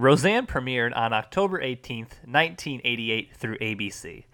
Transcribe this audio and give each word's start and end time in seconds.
Roseanne 0.00 0.46
premiered 0.46 0.96
on 0.96 1.12
October 1.12 1.60
18th, 1.60 2.24
1988 2.24 3.36
through 3.36 3.58
ABC. 3.58 4.24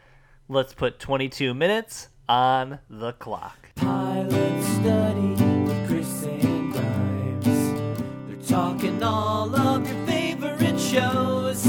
Let's 0.48 0.72
put 0.72 1.00
22 1.00 1.54
minutes 1.54 2.08
on 2.28 2.78
the 2.88 3.14
clock. 3.14 3.70
Pilot 3.74 4.62
study 4.62 5.42
with 5.64 5.88
Chris 5.88 6.22
and 6.22 6.72
Grimes. 6.72 7.98
They're 8.28 8.58
talking 8.58 9.02
all 9.02 9.52
of 9.56 9.84
your 9.90 10.06
favorite 10.06 10.78
shows, 10.78 11.66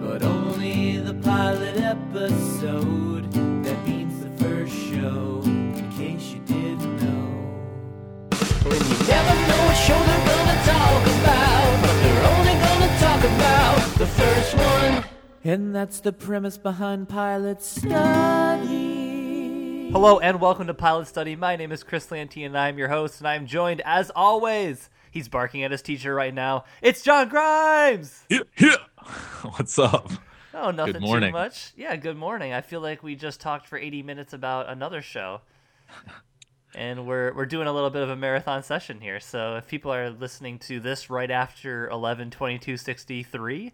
but 0.00 0.22
only 0.22 0.96
the 0.96 1.12
pilot 1.12 1.76
episode. 1.76 3.30
That 3.64 3.86
means 3.86 4.18
the 4.24 4.30
first 4.42 4.72
show, 4.72 5.42
in 5.44 5.92
case 5.98 6.32
you 6.32 6.40
didn't 6.46 6.96
know. 7.02 8.30
And 8.64 8.88
you 8.88 9.06
never 9.06 9.34
know 9.46 9.66
what 9.66 9.76
show 9.76 10.02
they're 10.06 10.39
And 15.42 15.74
that's 15.74 16.00
the 16.00 16.12
premise 16.12 16.58
behind 16.58 17.08
Pilot 17.08 17.62
Study. 17.62 17.88
Hello 19.90 20.18
and 20.18 20.38
welcome 20.38 20.66
to 20.66 20.74
Pilot 20.74 21.06
Study. 21.06 21.34
My 21.34 21.56
name 21.56 21.72
is 21.72 21.82
Chris 21.82 22.10
Lanty 22.10 22.44
and 22.44 22.58
I'm 22.58 22.76
your 22.76 22.88
host, 22.88 23.20
and 23.20 23.28
I'm 23.28 23.46
joined 23.46 23.80
as 23.86 24.10
always. 24.14 24.90
He's 25.10 25.28
barking 25.28 25.64
at 25.64 25.70
his 25.70 25.80
teacher 25.80 26.14
right 26.14 26.34
now. 26.34 26.64
It's 26.82 27.00
John 27.00 27.30
Grimes. 27.30 28.22
Yeah, 28.28 28.40
yeah. 28.58 28.76
What's 29.56 29.78
up? 29.78 30.10
Oh, 30.52 30.72
nothing 30.72 30.94
too 30.94 31.00
morning. 31.00 31.32
much. 31.32 31.72
Yeah, 31.74 31.96
good 31.96 32.18
morning. 32.18 32.52
I 32.52 32.60
feel 32.60 32.82
like 32.82 33.02
we 33.02 33.14
just 33.14 33.40
talked 33.40 33.66
for 33.66 33.78
80 33.78 34.02
minutes 34.02 34.34
about 34.34 34.68
another 34.68 35.00
show. 35.00 35.40
And 36.72 37.04
we're 37.04 37.34
we're 37.34 37.46
doing 37.46 37.66
a 37.66 37.72
little 37.72 37.90
bit 37.90 38.04
of 38.04 38.10
a 38.10 38.16
marathon 38.16 38.62
session 38.62 39.00
here. 39.00 39.18
So 39.18 39.56
if 39.56 39.66
people 39.66 39.92
are 39.92 40.08
listening 40.08 40.60
to 40.60 40.78
this 40.78 41.10
right 41.10 41.28
after 41.28 41.88
11 41.88 42.30
22 42.30 42.76
63, 42.76 43.72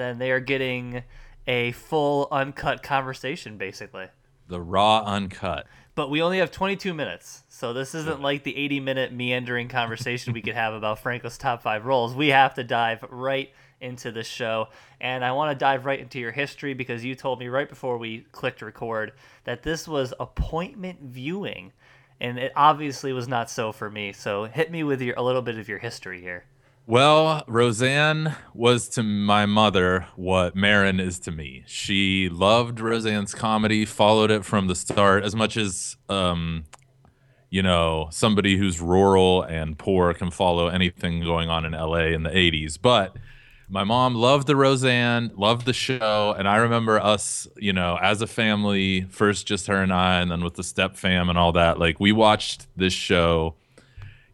then 0.00 0.18
they 0.18 0.30
are 0.30 0.40
getting 0.40 1.02
a 1.46 1.72
full 1.72 2.28
uncut 2.30 2.82
conversation 2.82 3.56
basically. 3.56 4.06
The 4.48 4.60
raw 4.60 5.04
uncut. 5.04 5.66
But 5.94 6.10
we 6.10 6.22
only 6.22 6.38
have 6.38 6.50
22 6.50 6.94
minutes. 6.94 7.44
So 7.48 7.72
this 7.72 7.94
isn't 7.94 8.20
like 8.22 8.42
the 8.42 8.56
80 8.56 8.80
minute 8.80 9.12
meandering 9.12 9.68
conversation 9.68 10.32
we 10.32 10.42
could 10.42 10.54
have 10.54 10.72
about 10.74 11.00
Franco's 11.00 11.36
top 11.36 11.62
5 11.62 11.84
roles. 11.84 12.14
We 12.14 12.28
have 12.28 12.54
to 12.54 12.64
dive 12.64 13.04
right 13.10 13.52
into 13.80 14.12
the 14.12 14.24
show. 14.24 14.68
And 15.00 15.24
I 15.24 15.32
want 15.32 15.50
to 15.50 15.62
dive 15.62 15.86
right 15.86 16.00
into 16.00 16.18
your 16.18 16.32
history 16.32 16.74
because 16.74 17.04
you 17.04 17.14
told 17.14 17.38
me 17.38 17.48
right 17.48 17.68
before 17.68 17.98
we 17.98 18.26
clicked 18.32 18.62
record 18.62 19.12
that 19.44 19.62
this 19.62 19.88
was 19.88 20.14
appointment 20.20 21.00
viewing. 21.02 21.72
And 22.20 22.38
it 22.38 22.52
obviously 22.54 23.12
was 23.12 23.28
not 23.28 23.50
so 23.50 23.72
for 23.72 23.90
me. 23.90 24.12
So 24.12 24.44
hit 24.44 24.70
me 24.70 24.82
with 24.84 25.00
your 25.00 25.14
a 25.16 25.22
little 25.22 25.42
bit 25.42 25.58
of 25.58 25.68
your 25.68 25.78
history 25.78 26.20
here. 26.20 26.44
Well, 26.90 27.44
Roseanne 27.46 28.34
was 28.52 28.88
to 28.88 29.04
my 29.04 29.46
mother 29.46 30.08
what 30.16 30.56
Maron 30.56 30.98
is 30.98 31.20
to 31.20 31.30
me. 31.30 31.62
She 31.68 32.28
loved 32.28 32.80
Roseanne's 32.80 33.32
comedy, 33.32 33.84
followed 33.84 34.32
it 34.32 34.44
from 34.44 34.66
the 34.66 34.74
start 34.74 35.22
as 35.22 35.36
much 35.36 35.56
as 35.56 35.96
um 36.08 36.64
you 37.48 37.62
know, 37.62 38.08
somebody 38.10 38.56
who's 38.56 38.80
rural 38.80 39.42
and 39.42 39.78
poor 39.78 40.12
can 40.14 40.32
follow 40.32 40.66
anything 40.66 41.22
going 41.22 41.48
on 41.48 41.64
in 41.64 41.74
LA 41.74 42.06
in 42.06 42.24
the 42.24 42.30
80s. 42.30 42.76
But 42.82 43.16
my 43.68 43.84
mom 43.84 44.16
loved 44.16 44.48
the 44.48 44.56
Roseanne, 44.56 45.30
loved 45.36 45.66
the 45.66 45.72
show, 45.72 46.34
and 46.36 46.48
I 46.48 46.56
remember 46.56 46.98
us, 46.98 47.46
you 47.56 47.72
know, 47.72 48.00
as 48.02 48.20
a 48.20 48.26
family, 48.26 49.02
first 49.02 49.46
just 49.46 49.68
her 49.68 49.80
and 49.80 49.92
I, 49.92 50.20
and 50.20 50.28
then 50.28 50.42
with 50.42 50.54
the 50.54 50.64
step 50.64 50.96
fam 50.96 51.28
and 51.28 51.38
all 51.38 51.52
that. 51.52 51.78
Like 51.78 52.00
we 52.00 52.10
watched 52.10 52.66
this 52.76 52.92
show, 52.92 53.54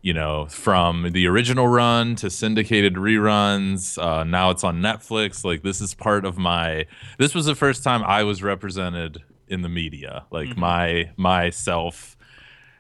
you 0.06 0.14
know, 0.14 0.46
from 0.46 1.10
the 1.10 1.26
original 1.26 1.66
run 1.66 2.14
to 2.14 2.30
syndicated 2.30 2.94
reruns. 2.94 4.00
Uh, 4.00 4.22
now 4.22 4.50
it's 4.50 4.62
on 4.62 4.80
Netflix. 4.80 5.44
Like 5.44 5.64
this 5.64 5.80
is 5.80 5.94
part 5.94 6.24
of 6.24 6.38
my. 6.38 6.86
This 7.18 7.34
was 7.34 7.46
the 7.46 7.56
first 7.56 7.82
time 7.82 8.04
I 8.04 8.22
was 8.22 8.40
represented 8.40 9.24
in 9.48 9.62
the 9.62 9.68
media. 9.68 10.24
Like 10.30 10.56
my 10.56 11.10
myself, 11.16 12.16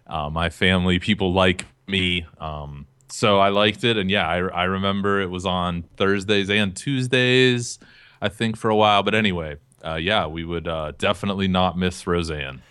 uh, 0.06 0.30
my 0.30 0.50
family, 0.50 1.00
people 1.00 1.32
like 1.32 1.66
me. 1.88 2.24
Um, 2.38 2.86
so 3.08 3.40
I 3.40 3.48
liked 3.48 3.82
it, 3.82 3.96
and 3.96 4.08
yeah, 4.08 4.28
I, 4.28 4.36
I 4.36 4.64
remember 4.64 5.20
it 5.20 5.28
was 5.28 5.44
on 5.44 5.82
Thursdays 5.96 6.48
and 6.48 6.76
Tuesdays, 6.76 7.80
I 8.22 8.28
think 8.28 8.56
for 8.56 8.70
a 8.70 8.76
while. 8.76 9.02
But 9.02 9.16
anyway, 9.16 9.56
uh, 9.84 9.96
yeah, 9.96 10.28
we 10.28 10.44
would 10.44 10.68
uh, 10.68 10.92
definitely 10.96 11.48
not 11.48 11.76
miss 11.76 12.06
Roseanne. 12.06 12.62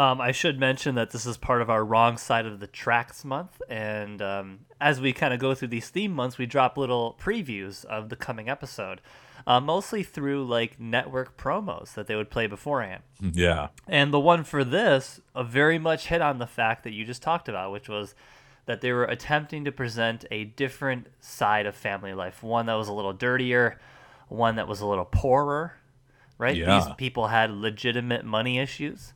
Um, 0.00 0.18
I 0.18 0.32
should 0.32 0.58
mention 0.58 0.94
that 0.94 1.10
this 1.10 1.26
is 1.26 1.36
part 1.36 1.60
of 1.60 1.68
our 1.68 1.84
wrong 1.84 2.16
side 2.16 2.46
of 2.46 2.58
the 2.58 2.66
tracks 2.66 3.22
month, 3.22 3.60
and 3.68 4.22
um, 4.22 4.60
as 4.80 4.98
we 4.98 5.12
kind 5.12 5.34
of 5.34 5.40
go 5.40 5.54
through 5.54 5.68
these 5.68 5.90
theme 5.90 6.12
months, 6.12 6.38
we 6.38 6.46
drop 6.46 6.78
little 6.78 7.18
previews 7.20 7.84
of 7.84 8.08
the 8.08 8.16
coming 8.16 8.48
episode, 8.48 9.02
uh, 9.46 9.60
mostly 9.60 10.02
through 10.02 10.46
like 10.46 10.80
network 10.80 11.36
promos 11.36 11.92
that 11.92 12.06
they 12.06 12.16
would 12.16 12.30
play 12.30 12.46
beforehand. 12.46 13.02
Yeah, 13.20 13.68
And 13.86 14.10
the 14.10 14.18
one 14.18 14.42
for 14.42 14.64
this 14.64 15.20
uh, 15.34 15.42
very 15.42 15.78
much 15.78 16.06
hit 16.06 16.22
on 16.22 16.38
the 16.38 16.46
fact 16.46 16.82
that 16.84 16.94
you 16.94 17.04
just 17.04 17.20
talked 17.20 17.46
about, 17.46 17.70
which 17.70 17.86
was 17.86 18.14
that 18.64 18.80
they 18.80 18.92
were 18.92 19.04
attempting 19.04 19.66
to 19.66 19.72
present 19.72 20.24
a 20.30 20.44
different 20.44 21.08
side 21.20 21.66
of 21.66 21.74
family 21.74 22.14
life, 22.14 22.42
one 22.42 22.64
that 22.64 22.74
was 22.74 22.88
a 22.88 22.94
little 22.94 23.12
dirtier, 23.12 23.78
one 24.28 24.56
that 24.56 24.66
was 24.66 24.80
a 24.80 24.86
little 24.86 25.04
poorer, 25.04 25.74
right? 26.38 26.56
Yeah. 26.56 26.80
These 26.80 26.94
people 26.96 27.26
had 27.26 27.50
legitimate 27.50 28.24
money 28.24 28.58
issues. 28.58 29.12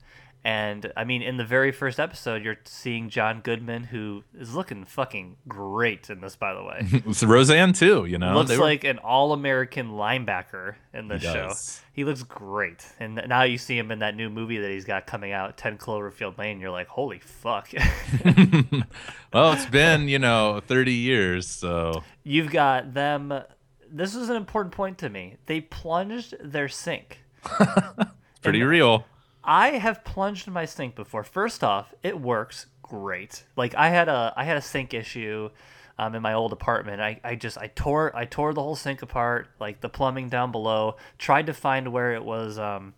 And 0.46 0.92
I 0.94 1.04
mean, 1.04 1.22
in 1.22 1.38
the 1.38 1.44
very 1.44 1.72
first 1.72 1.98
episode, 1.98 2.44
you're 2.44 2.58
seeing 2.64 3.08
John 3.08 3.40
Goodman, 3.40 3.84
who 3.84 4.24
is 4.38 4.54
looking 4.54 4.84
fucking 4.84 5.36
great 5.48 6.10
in 6.10 6.20
this, 6.20 6.36
by 6.36 6.52
the 6.52 6.62
way. 6.62 6.86
it's 7.06 7.22
Roseanne 7.22 7.72
too. 7.72 8.04
You 8.04 8.18
know, 8.18 8.34
looks 8.34 8.50
were- 8.50 8.58
like 8.58 8.84
an 8.84 8.98
all-American 8.98 9.92
linebacker 9.92 10.74
in 10.92 11.08
this 11.08 11.22
He 11.22 11.28
show. 11.28 11.48
does. 11.48 11.80
He 11.94 12.04
looks 12.04 12.22
great, 12.24 12.84
and 13.00 13.22
now 13.26 13.44
you 13.44 13.56
see 13.56 13.78
him 13.78 13.90
in 13.90 14.00
that 14.00 14.16
new 14.16 14.28
movie 14.28 14.58
that 14.58 14.70
he's 14.70 14.84
got 14.84 15.06
coming 15.06 15.32
out, 15.32 15.56
Ten 15.56 15.78
Cloverfield 15.78 16.36
Lane. 16.36 16.60
You're 16.60 16.70
like, 16.70 16.88
holy 16.88 17.20
fuck! 17.20 17.70
well, 19.32 19.52
it's 19.52 19.66
been 19.66 20.08
you 20.08 20.18
know 20.18 20.60
thirty 20.66 20.92
years, 20.92 21.46
so 21.46 22.02
You've 22.22 22.50
got 22.50 22.92
them. 22.94 23.32
This 23.90 24.14
is 24.14 24.28
an 24.28 24.36
important 24.36 24.74
point 24.74 24.98
to 24.98 25.08
me. 25.08 25.36
They 25.46 25.60
plunged 25.60 26.34
their 26.40 26.68
sink. 26.68 27.20
pretty 28.42 28.62
real. 28.62 29.06
I 29.44 29.70
have 29.72 30.04
plunged 30.04 30.48
my 30.48 30.64
sink 30.64 30.94
before. 30.94 31.22
First 31.22 31.62
off, 31.62 31.92
it 32.02 32.20
works 32.20 32.66
great. 32.82 33.44
Like 33.56 33.74
I 33.74 33.90
had 33.90 34.08
a 34.08 34.32
I 34.36 34.44
had 34.44 34.56
a 34.56 34.62
sink 34.62 34.94
issue 34.94 35.50
um, 35.98 36.14
in 36.14 36.22
my 36.22 36.32
old 36.32 36.52
apartment. 36.52 37.00
I, 37.00 37.20
I 37.22 37.34
just 37.34 37.58
I 37.58 37.68
tore 37.68 38.14
I 38.16 38.24
tore 38.24 38.54
the 38.54 38.62
whole 38.62 38.76
sink 38.76 39.02
apart, 39.02 39.48
like 39.60 39.80
the 39.80 39.88
plumbing 39.88 40.28
down 40.28 40.50
below. 40.50 40.96
Tried 41.18 41.46
to 41.46 41.54
find 41.54 41.92
where 41.92 42.14
it 42.14 42.24
was 42.24 42.58
um, 42.58 42.94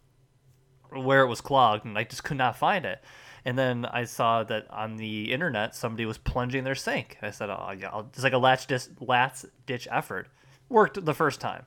where 0.91 1.23
it 1.23 1.29
was 1.29 1.41
clogged, 1.41 1.85
and 1.85 1.99
I 1.99 2.05
just 2.05 2.25
could 2.25 2.37
not 2.39 2.57
find 2.57 2.85
it. 2.85 3.03
And 3.45 3.57
then 3.57 3.85
I 3.85 4.05
saw 4.05 4.43
that 4.45 4.69
on 4.71 4.97
the 4.97 5.33
internet 5.33 5.75
somebody 5.75 6.05
was 6.05 6.19
plunging 6.19 6.65
their 6.65 6.75
sink. 6.75 7.19
I 7.23 7.31
said, 7.31 7.51
"Oh, 7.51 7.73
yeah, 7.79 8.03
it's 8.09 8.23
like 8.23 8.33
a 8.33 8.39
latch 8.39 8.67
dis- 8.67 8.91
last 9.01 9.47
ditch 9.67 9.87
effort." 9.91 10.29
Worked 10.69 11.05
the 11.05 11.15
first 11.15 11.41
time. 11.41 11.65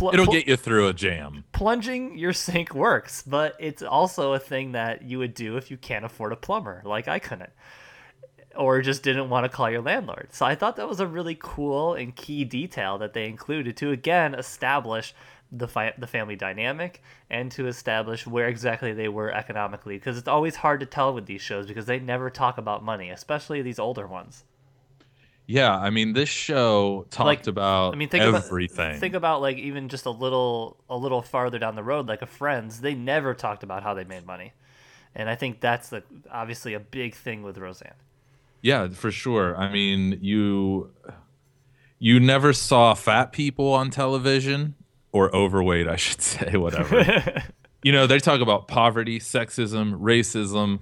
Pl- 0.00 0.10
It'll 0.14 0.24
pl- 0.24 0.32
get 0.34 0.48
you 0.48 0.56
through 0.56 0.88
a 0.88 0.92
jam. 0.94 1.44
plunging 1.52 2.16
your 2.18 2.32
sink 2.32 2.74
works, 2.74 3.22
but 3.22 3.54
it's 3.60 3.82
also 3.82 4.32
a 4.32 4.38
thing 4.38 4.72
that 4.72 5.02
you 5.02 5.18
would 5.18 5.34
do 5.34 5.56
if 5.58 5.70
you 5.70 5.76
can't 5.76 6.04
afford 6.06 6.32
a 6.32 6.36
plumber, 6.36 6.80
like 6.84 7.06
I 7.06 7.18
couldn't, 7.18 7.50
or 8.56 8.80
just 8.80 9.02
didn't 9.02 9.28
want 9.28 9.44
to 9.44 9.48
call 9.48 9.70
your 9.70 9.82
landlord. 9.82 10.28
So 10.32 10.46
I 10.46 10.54
thought 10.54 10.76
that 10.76 10.88
was 10.88 11.00
a 11.00 11.06
really 11.06 11.36
cool 11.38 11.94
and 11.94 12.16
key 12.16 12.44
detail 12.44 12.96
that 12.98 13.12
they 13.12 13.26
included 13.26 13.76
to 13.76 13.90
again 13.90 14.34
establish 14.34 15.14
the 15.52 15.68
fi- 15.68 15.94
the 15.98 16.06
family 16.06 16.36
dynamic 16.36 17.02
and 17.28 17.50
to 17.52 17.66
establish 17.66 18.26
where 18.26 18.48
exactly 18.48 18.92
they 18.92 19.08
were 19.08 19.30
economically 19.32 19.96
because 19.98 20.16
it's 20.16 20.28
always 20.28 20.56
hard 20.56 20.80
to 20.80 20.86
tell 20.86 21.12
with 21.12 21.26
these 21.26 21.42
shows 21.42 21.66
because 21.66 21.86
they 21.86 21.98
never 21.98 22.30
talk 22.30 22.56
about 22.56 22.84
money, 22.84 23.10
especially 23.10 23.60
these 23.60 23.78
older 23.78 24.06
ones. 24.06 24.44
Yeah, 25.50 25.76
I 25.76 25.90
mean, 25.90 26.12
this 26.12 26.28
show 26.28 27.06
talked 27.10 27.26
Like, 27.26 27.46
about 27.48 27.92
I 27.94 27.96
mean, 27.96 28.08
think 28.08 28.22
everything. 28.22 28.90
about 28.90 29.00
think 29.00 29.14
about 29.14 29.40
like 29.40 29.56
even 29.58 29.88
just 29.88 30.06
a 30.06 30.10
little 30.10 30.76
a 30.88 30.96
little 30.96 31.22
farther 31.22 31.58
down 31.58 31.74
the 31.74 31.82
road, 31.82 32.06
like 32.06 32.22
a 32.22 32.26
Friends. 32.26 32.80
They 32.80 32.94
never 32.94 33.34
talked 33.34 33.64
about 33.64 33.82
how 33.82 33.92
they 33.94 34.04
made 34.04 34.24
money, 34.24 34.52
and 35.14 35.28
I 35.28 35.34
think 35.34 35.60
that's 35.60 35.88
the 35.88 36.04
obviously 36.30 36.74
a 36.74 36.80
big 36.80 37.16
thing 37.16 37.42
with 37.42 37.58
Roseanne. 37.58 37.94
Yeah, 38.62 38.88
for 38.90 39.10
sure. 39.10 39.56
I 39.56 39.72
mean, 39.72 40.18
you 40.22 40.92
you 41.98 42.20
never 42.20 42.52
saw 42.52 42.94
fat 42.94 43.32
people 43.32 43.72
on 43.72 43.90
television 43.90 44.76
or 45.12 45.34
overweight, 45.34 45.88
I 45.88 45.96
should 45.96 46.20
say, 46.34 46.56
whatever. 46.56 47.42
you 47.82 47.90
know, 47.90 48.06
they 48.06 48.20
talk 48.20 48.40
about 48.40 48.68
poverty, 48.68 49.18
sexism, 49.18 49.98
racism, 50.00 50.78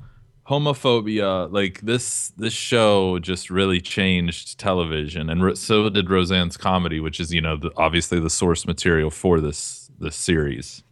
homophobia. 0.49 1.53
Like 1.53 1.81
this 1.83 2.31
this 2.37 2.55
show 2.55 3.19
just 3.19 3.51
really 3.51 3.81
changed 3.81 4.59
television 4.59 5.29
and 5.31 5.45
ro- 5.45 5.55
so 5.55 5.89
did 5.89 6.09
Roseanne's 6.11 6.57
comedy, 6.57 7.01
which 7.01 7.21
is, 7.21 7.33
you 7.33 7.41
know, 7.41 7.57
the, 7.57 7.71
obviously 7.77 8.19
the 8.19 8.31
source 8.31 8.67
material 8.67 9.11
for 9.11 9.41
this 9.41 9.91
this 9.99 10.17
series. 10.17 10.83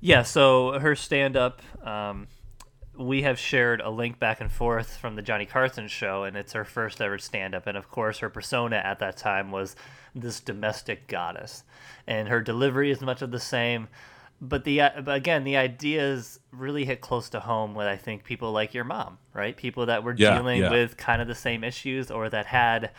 Yeah, 0.00 0.22
so 0.22 0.80
her 0.80 0.96
stand 0.96 1.36
up, 1.36 1.62
um, 1.86 2.26
we 2.98 3.22
have 3.22 3.38
shared 3.38 3.80
a 3.80 3.88
link 3.88 4.18
back 4.18 4.40
and 4.40 4.50
forth 4.50 4.96
from 4.96 5.14
the 5.14 5.22
Johnny 5.22 5.46
Carson 5.46 5.86
show, 5.86 6.24
and 6.24 6.36
it's 6.36 6.54
her 6.54 6.64
first 6.64 7.00
ever 7.00 7.18
stand 7.18 7.54
up. 7.54 7.68
And 7.68 7.76
of 7.76 7.88
course, 7.88 8.18
her 8.18 8.28
persona 8.28 8.76
at 8.76 8.98
that 8.98 9.16
time 9.16 9.52
was 9.52 9.76
this 10.14 10.40
domestic 10.40 11.06
goddess, 11.06 11.62
and 12.06 12.28
her 12.28 12.40
delivery 12.40 12.90
is 12.90 13.00
much 13.00 13.22
of 13.22 13.30
the 13.30 13.38
same. 13.38 13.88
But 14.44 14.64
the 14.64 14.80
uh, 14.80 15.02
but 15.02 15.14
again, 15.14 15.44
the 15.44 15.56
ideas 15.56 16.40
really 16.50 16.84
hit 16.84 17.00
close 17.00 17.28
to 17.30 17.40
home 17.40 17.74
with 17.74 17.86
I 17.86 17.96
think 17.96 18.24
people 18.24 18.50
like 18.50 18.74
your 18.74 18.82
mom, 18.82 19.18
right? 19.32 19.56
People 19.56 19.86
that 19.86 20.02
were 20.02 20.14
Yeah, 20.16 20.36
dealing 20.36 20.62
yeah. 20.62 20.70
with 20.70 20.96
kind 20.96 21.22
of 21.22 21.28
the 21.28 21.34
same 21.34 21.62
issues 21.62 22.10
or 22.10 22.28
that 22.28 22.46
had 22.46 22.90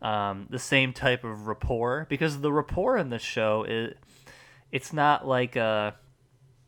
um, 0.00 0.46
the 0.50 0.58
same 0.60 0.92
type 0.92 1.24
of 1.24 1.48
rapport 1.48 2.06
because 2.08 2.40
the 2.40 2.52
rapport 2.52 2.96
in 2.96 3.10
the 3.10 3.18
show 3.18 3.64
is 3.64 3.94
it's 4.70 4.92
not 4.92 5.26
like 5.26 5.56
a 5.56 5.96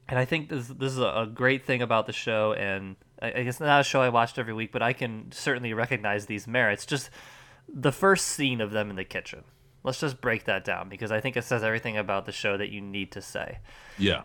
and 0.08 0.18
I 0.18 0.24
think 0.24 0.48
this 0.48 0.68
this 0.68 0.92
is 0.92 0.98
a, 0.98 1.30
great 1.32 1.64
thing 1.64 1.82
about 1.82 2.06
the 2.06 2.12
show, 2.12 2.52
and 2.52 2.96
I, 3.20 3.32
I 3.32 3.42
guess 3.42 3.60
not 3.60 3.80
a 3.80 3.84
show 3.84 4.00
I 4.00 4.08
watched 4.08 4.38
every 4.38 4.52
week, 4.52 4.72
but 4.72 4.82
I 4.82 4.92
can 4.92 5.32
certainly 5.32 5.72
recognize 5.72 6.26
these 6.26 6.46
merits. 6.46 6.86
Just 6.86 7.10
the 7.68 7.92
first 7.92 8.26
scene 8.26 8.60
of 8.60 8.70
them 8.70 8.90
in 8.90 8.96
the 8.96 9.04
kitchen. 9.04 9.44
Let's 9.86 10.00
just 10.00 10.20
break 10.20 10.44
that 10.44 10.64
down 10.64 10.88
because 10.88 11.12
I 11.12 11.20
think 11.20 11.36
it 11.36 11.44
says 11.44 11.62
everything 11.62 11.96
about 11.96 12.26
the 12.26 12.32
show 12.32 12.56
that 12.56 12.70
you 12.70 12.80
need 12.80 13.12
to 13.12 13.22
say. 13.22 13.60
Yeah. 13.96 14.22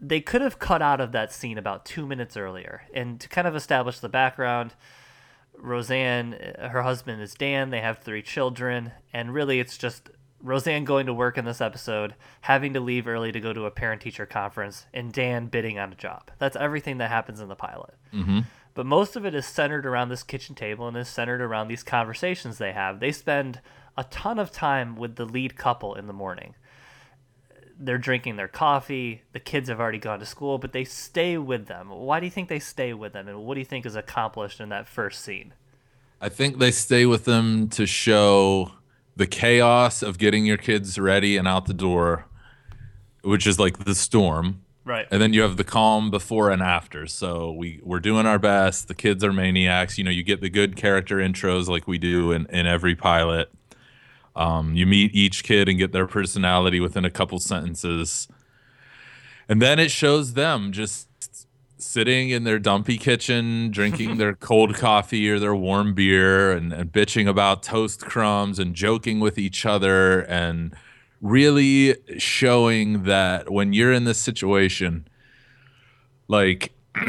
They 0.00 0.20
could 0.20 0.42
have 0.42 0.58
cut 0.58 0.82
out 0.82 1.00
of 1.00 1.12
that 1.12 1.32
scene 1.32 1.56
about 1.58 1.86
two 1.86 2.06
minutes 2.06 2.36
earlier, 2.36 2.82
and 2.94 3.18
to 3.18 3.28
kind 3.28 3.48
of 3.48 3.56
establish 3.56 3.98
the 3.98 4.08
background. 4.10 4.74
Roseanne, 5.56 6.34
uh, 6.34 6.68
her 6.68 6.82
husband 6.82 7.20
is 7.20 7.34
Dan. 7.34 7.70
They 7.70 7.80
have 7.80 7.98
three 7.98 8.22
children, 8.22 8.92
and 9.12 9.34
really, 9.34 9.58
it's 9.58 9.76
just 9.76 10.10
Roseanne 10.42 10.84
going 10.84 11.06
to 11.06 11.14
work 11.14 11.36
in 11.36 11.44
this 11.44 11.60
episode, 11.60 12.14
having 12.42 12.72
to 12.74 12.80
leave 12.80 13.06
early 13.06 13.32
to 13.32 13.40
go 13.40 13.52
to 13.52 13.66
a 13.66 13.70
parent-teacher 13.70 14.26
conference, 14.26 14.86
and 14.94 15.12
Dan 15.12 15.46
bidding 15.46 15.78
on 15.78 15.92
a 15.92 15.96
job. 15.96 16.30
That's 16.38 16.56
everything 16.56 16.98
that 16.98 17.10
happens 17.10 17.40
in 17.40 17.48
the 17.48 17.56
pilot. 17.56 17.94
Mm-hmm. 18.12 18.40
But 18.72 18.86
most 18.86 19.16
of 19.16 19.26
it 19.26 19.34
is 19.34 19.44
centered 19.44 19.84
around 19.84 20.08
this 20.08 20.22
kitchen 20.22 20.54
table 20.54 20.88
and 20.88 20.96
is 20.96 21.08
centered 21.08 21.40
around 21.42 21.68
these 21.68 21.82
conversations 21.82 22.56
they 22.58 22.72
have. 22.72 23.00
They 23.00 23.12
spend 23.12 23.60
a 24.00 24.04
ton 24.04 24.38
of 24.38 24.50
time 24.50 24.96
with 24.96 25.16
the 25.16 25.26
lead 25.26 25.56
couple 25.56 25.94
in 25.94 26.06
the 26.06 26.12
morning. 26.14 26.54
They're 27.78 27.98
drinking 27.98 28.36
their 28.36 28.48
coffee. 28.48 29.20
The 29.32 29.40
kids 29.40 29.68
have 29.68 29.78
already 29.78 29.98
gone 29.98 30.20
to 30.20 30.26
school, 30.26 30.56
but 30.56 30.72
they 30.72 30.84
stay 30.84 31.36
with 31.36 31.66
them. 31.66 31.90
Why 31.90 32.18
do 32.18 32.24
you 32.24 32.30
think 32.30 32.48
they 32.48 32.60
stay 32.60 32.94
with 32.94 33.12
them? 33.12 33.28
And 33.28 33.44
what 33.44 33.54
do 33.54 33.60
you 33.60 33.66
think 33.66 33.84
is 33.84 33.96
accomplished 33.96 34.58
in 34.58 34.70
that 34.70 34.88
first 34.88 35.22
scene? 35.22 35.52
I 36.18 36.30
think 36.30 36.58
they 36.58 36.70
stay 36.70 37.04
with 37.04 37.26
them 37.26 37.68
to 37.68 37.84
show 37.84 38.72
the 39.16 39.26
chaos 39.26 40.02
of 40.02 40.16
getting 40.16 40.46
your 40.46 40.56
kids 40.56 40.98
ready 40.98 41.36
and 41.36 41.46
out 41.46 41.66
the 41.66 41.74
door, 41.74 42.24
which 43.20 43.46
is 43.46 43.58
like 43.58 43.84
the 43.84 43.94
storm. 43.94 44.62
Right. 44.86 45.06
And 45.10 45.20
then 45.20 45.34
you 45.34 45.42
have 45.42 45.58
the 45.58 45.64
calm 45.64 46.10
before 46.10 46.50
and 46.50 46.62
after. 46.62 47.06
So 47.06 47.52
we 47.52 47.80
we're 47.82 48.00
doing 48.00 48.24
our 48.24 48.38
best. 48.38 48.88
The 48.88 48.94
kids 48.94 49.22
are 49.22 49.32
maniacs. 49.32 49.98
You 49.98 50.04
know, 50.04 50.10
you 50.10 50.22
get 50.22 50.40
the 50.40 50.48
good 50.48 50.74
character 50.74 51.16
intros 51.16 51.68
like 51.68 51.86
we 51.86 51.98
do 51.98 52.32
in, 52.32 52.46
in 52.46 52.66
every 52.66 52.94
pilot. 52.94 53.50
Um, 54.36 54.74
you 54.74 54.86
meet 54.86 55.14
each 55.14 55.44
kid 55.44 55.68
and 55.68 55.78
get 55.78 55.92
their 55.92 56.06
personality 56.06 56.80
within 56.80 57.04
a 57.04 57.10
couple 57.10 57.38
sentences. 57.38 58.28
And 59.48 59.60
then 59.60 59.78
it 59.78 59.90
shows 59.90 60.34
them 60.34 60.72
just 60.72 61.08
sitting 61.78 62.30
in 62.30 62.44
their 62.44 62.58
dumpy 62.58 62.98
kitchen, 62.98 63.70
drinking 63.70 64.18
their 64.18 64.34
cold 64.36 64.74
coffee 64.74 65.28
or 65.30 65.38
their 65.38 65.54
warm 65.54 65.94
beer 65.94 66.52
and, 66.52 66.72
and 66.72 66.92
bitching 66.92 67.28
about 67.28 67.62
toast 67.62 68.02
crumbs 68.02 68.58
and 68.58 68.74
joking 68.74 69.20
with 69.20 69.38
each 69.38 69.66
other 69.66 70.20
and 70.20 70.74
really 71.20 71.96
showing 72.18 73.04
that 73.04 73.50
when 73.50 73.72
you're 73.72 73.92
in 73.92 74.04
this 74.04 74.18
situation, 74.18 75.06
like 76.28 76.72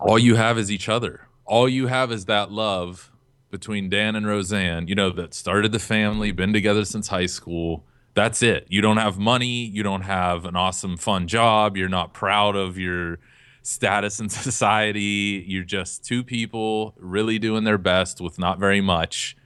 all 0.00 0.18
you 0.18 0.34
have 0.34 0.58
is 0.58 0.70
each 0.70 0.88
other. 0.88 1.28
All 1.46 1.68
you 1.68 1.86
have 1.86 2.10
is 2.10 2.24
that 2.24 2.50
love 2.50 3.10
between 3.54 3.88
Dan 3.88 4.16
and 4.16 4.26
Roseanne, 4.26 4.88
you 4.88 4.96
know, 4.96 5.10
that 5.10 5.32
started 5.32 5.70
the 5.70 5.78
family, 5.78 6.32
been 6.32 6.52
together 6.52 6.84
since 6.84 7.06
high 7.06 7.26
school. 7.26 7.84
That's 8.14 8.42
it. 8.42 8.66
You 8.68 8.80
don't 8.80 8.96
have 8.96 9.16
money. 9.16 9.64
You 9.64 9.84
don't 9.84 10.02
have 10.02 10.44
an 10.44 10.56
awesome, 10.56 10.96
fun 10.96 11.28
job. 11.28 11.76
You're 11.76 11.88
not 11.88 12.12
proud 12.12 12.56
of 12.56 12.76
your 12.76 13.20
status 13.62 14.18
in 14.18 14.28
society. 14.48 15.44
You're 15.46 15.62
just 15.62 16.04
two 16.04 16.24
people 16.24 16.94
really 16.98 17.38
doing 17.38 17.62
their 17.62 17.78
best 17.78 18.20
with 18.20 18.40
not 18.40 18.58
very 18.58 18.80
much. 18.80 19.36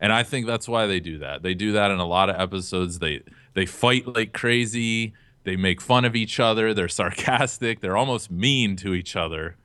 And 0.00 0.14
I 0.14 0.22
think 0.22 0.46
that's 0.46 0.66
why 0.66 0.86
they 0.86 0.98
do 0.98 1.18
that. 1.18 1.42
They 1.42 1.52
do 1.52 1.72
that 1.72 1.90
in 1.90 1.98
a 1.98 2.06
lot 2.06 2.30
of 2.30 2.40
episodes. 2.40 3.00
They 3.00 3.20
they 3.52 3.66
fight 3.66 4.06
like 4.16 4.32
crazy. 4.32 5.12
They 5.44 5.56
make 5.56 5.82
fun 5.82 6.06
of 6.06 6.16
each 6.16 6.40
other. 6.40 6.72
They're 6.72 6.88
sarcastic. 7.02 7.80
They're 7.80 7.98
almost 7.98 8.30
mean 8.30 8.76
to 8.76 8.94
each 8.94 9.14
other. 9.14 9.56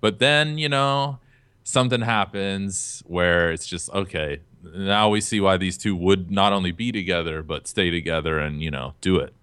But 0.00 0.18
then, 0.18 0.58
you 0.58 0.68
know, 0.68 1.20
something 1.68 2.00
happens 2.02 3.02
where 3.06 3.50
it's 3.50 3.66
just 3.66 3.90
okay. 3.90 4.38
Now 4.62 5.08
we 5.08 5.20
see 5.20 5.40
why 5.40 5.56
these 5.56 5.76
two 5.76 5.96
would 5.96 6.30
not 6.30 6.52
only 6.52 6.70
be 6.70 6.92
together 6.92 7.42
but 7.42 7.66
stay 7.66 7.90
together 7.90 8.38
and, 8.38 8.62
you 8.62 8.70
know, 8.70 8.94
do 9.00 9.16
it. 9.16 9.34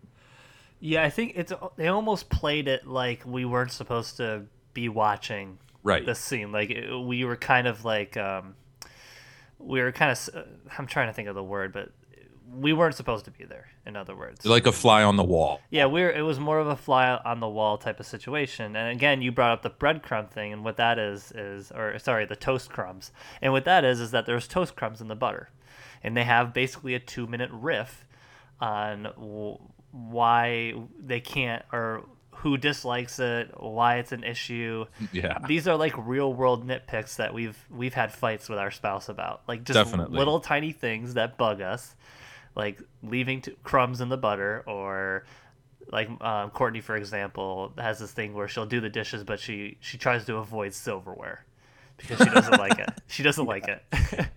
Yeah, 0.79 1.03
I 1.03 1.09
think 1.09 1.33
it's 1.35 1.51
they 1.75 1.87
almost 1.89 2.29
played 2.29 2.67
it 2.69 2.87
like 2.87 3.25
we 3.25 3.43
weren't 3.43 3.71
supposed 3.71 4.15
to 4.17 4.43
be 4.73 4.87
watching 4.89 5.57
Right. 5.83 6.05
the 6.05 6.15
scene. 6.15 6.51
Like 6.53 6.69
it- 6.69 6.97
we 6.97 7.25
were 7.25 7.35
kind 7.35 7.67
of 7.67 7.83
like 7.83 8.15
um, 8.15 8.55
we 9.59 9.81
were 9.81 9.91
kind 9.91 10.11
of. 10.11 10.45
I'm 10.77 10.87
trying 10.87 11.07
to 11.07 11.13
think 11.13 11.27
of 11.27 11.35
the 11.35 11.43
word, 11.43 11.71
but 11.73 11.91
we 12.55 12.73
weren't 12.73 12.95
supposed 12.95 13.25
to 13.25 13.31
be 13.31 13.45
there. 13.45 13.67
In 13.85 13.95
other 13.95 14.15
words, 14.15 14.45
like 14.45 14.65
a 14.65 14.71
fly 14.71 15.03
on 15.03 15.15
the 15.17 15.23
wall. 15.23 15.59
yeah, 15.69 15.85
we're 15.85 16.09
it 16.11 16.21
was 16.21 16.39
more 16.39 16.59
of 16.59 16.67
a 16.67 16.75
fly 16.75 17.09
on 17.09 17.39
the 17.39 17.49
wall 17.49 17.77
type 17.77 17.99
of 17.99 18.05
situation. 18.05 18.75
And 18.75 18.95
again, 18.95 19.21
you 19.21 19.31
brought 19.31 19.51
up 19.51 19.61
the 19.61 19.69
breadcrumb 19.69 20.29
thing, 20.29 20.53
and 20.53 20.63
what 20.63 20.77
that 20.77 20.97
is 20.99 21.31
is, 21.33 21.71
or 21.71 21.97
sorry, 21.99 22.25
the 22.25 22.35
toast 22.35 22.69
crumbs. 22.69 23.11
And 23.41 23.51
what 23.53 23.65
that 23.65 23.83
is 23.83 23.99
is 23.99 24.11
that 24.11 24.25
there's 24.25 24.47
toast 24.47 24.75
crumbs 24.75 25.01
in 25.01 25.07
the 25.07 25.15
butter, 25.15 25.49
and 26.03 26.15
they 26.15 26.23
have 26.23 26.53
basically 26.53 26.93
a 26.95 26.99
two 26.99 27.27
minute 27.27 27.49
riff 27.51 28.05
on 28.59 29.03
w- 29.03 29.57
why 29.91 30.73
they 30.99 31.19
can't 31.19 31.63
or 31.71 32.03
who 32.37 32.57
dislikes 32.57 33.19
it, 33.19 33.51
why 33.57 33.97
it's 33.97 34.11
an 34.11 34.23
issue. 34.23 34.85
Yeah. 35.13 35.37
These 35.47 35.67
are 35.67 35.77
like 35.77 35.93
real 35.97 36.33
world 36.33 36.67
nitpicks 36.67 37.15
that 37.17 37.33
we've 37.33 37.57
we've 37.69 37.93
had 37.93 38.11
fights 38.11 38.49
with 38.49 38.59
our 38.59 38.71
spouse 38.71 39.07
about. 39.07 39.41
Like 39.47 39.63
just 39.63 39.75
Definitely. 39.75 40.17
little 40.17 40.39
tiny 40.39 40.71
things 40.71 41.13
that 41.13 41.37
bug 41.37 41.61
us, 41.61 41.95
like 42.55 42.81
leaving 43.01 43.41
t- 43.41 43.55
crumbs 43.63 44.01
in 44.01 44.09
the 44.09 44.17
butter 44.17 44.63
or 44.67 45.25
like 45.91 46.09
um, 46.21 46.49
Courtney, 46.51 46.81
for 46.81 46.95
example, 46.95 47.73
has 47.77 47.99
this 47.99 48.11
thing 48.11 48.33
where 48.33 48.47
she'll 48.47 48.65
do 48.65 48.79
the 48.81 48.89
dishes, 48.89 49.23
but 49.23 49.39
she 49.39 49.77
she 49.79 49.97
tries 49.97 50.25
to 50.25 50.37
avoid 50.37 50.73
silverware 50.73 51.45
because 51.97 52.17
she 52.19 52.33
doesn't 52.33 52.57
like 52.57 52.79
it. 52.79 52.89
She 53.07 53.21
doesn't 53.21 53.45
like 53.45 53.67
it. 53.67 53.83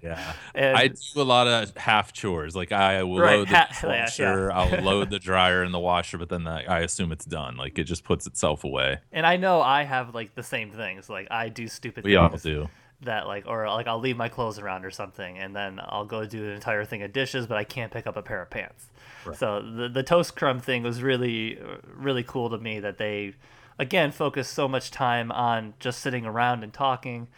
Yeah. 0.02 0.20
And- 0.54 0.76
I 0.76 0.88
do 0.88 0.96
a 1.16 1.22
lot 1.22 1.46
of 1.46 1.74
half 1.76 2.12
chores. 2.12 2.54
Like 2.54 2.72
I 2.72 3.02
will 3.04 3.20
Right, 3.20 3.36
load 3.38 3.48
the 3.48 3.56
ha- 3.56 3.68
yeah, 3.84 4.08
yeah. 4.18 4.48
I'll 4.52 4.82
load 4.82 5.08
the 5.08 5.18
dryer 5.18 5.62
and 5.62 5.72
the 5.72 5.78
washer, 5.78 6.18
but 6.18 6.28
then 6.28 6.44
the, 6.44 6.50
I 6.50 6.80
assume 6.80 7.10
it's 7.12 7.24
done. 7.24 7.56
Like 7.56 7.78
it 7.78 7.84
just 7.84 8.04
puts 8.04 8.26
itself 8.26 8.64
away. 8.64 8.98
and 9.12 9.24
I 9.24 9.36
know 9.38 9.62
I 9.62 9.84
have 9.84 10.14
like 10.14 10.34
the 10.34 10.42
same 10.42 10.70
things. 10.72 11.08
Like 11.08 11.28
I 11.30 11.48
do 11.48 11.68
stupid 11.68 12.04
We 12.04 12.16
all 12.16 12.28
things 12.28 12.42
do. 12.42 12.68
That 13.02 13.26
like, 13.26 13.46
or 13.46 13.68
like 13.68 13.86
I'll 13.86 14.00
leave 14.00 14.16
my 14.16 14.28
clothes 14.28 14.58
around 14.58 14.84
or 14.84 14.90
something, 14.90 15.38
and 15.38 15.54
then 15.54 15.80
I'll 15.82 16.06
go 16.06 16.24
do 16.26 16.44
an 16.44 16.50
entire 16.52 16.84
thing 16.84 17.02
of 17.02 17.12
dishes, 17.12 17.46
but 17.46 17.56
I 17.56 17.64
can't 17.64 17.92
pick 17.92 18.06
up 18.06 18.16
a 18.16 18.22
pair 18.22 18.42
of 18.42 18.50
pants. 18.50 18.86
So 19.34 19.60
the 19.60 19.88
the 19.88 20.02
toast 20.02 20.36
crumb 20.36 20.60
thing 20.60 20.82
was 20.82 21.02
really 21.02 21.58
really 21.94 22.22
cool 22.22 22.50
to 22.50 22.58
me 22.58 22.80
that 22.80 22.98
they 22.98 23.34
again 23.78 24.12
focused 24.12 24.52
so 24.54 24.68
much 24.68 24.90
time 24.90 25.32
on 25.32 25.74
just 25.80 26.00
sitting 26.00 26.24
around 26.24 26.62
and 26.62 26.72
talking 26.72 27.28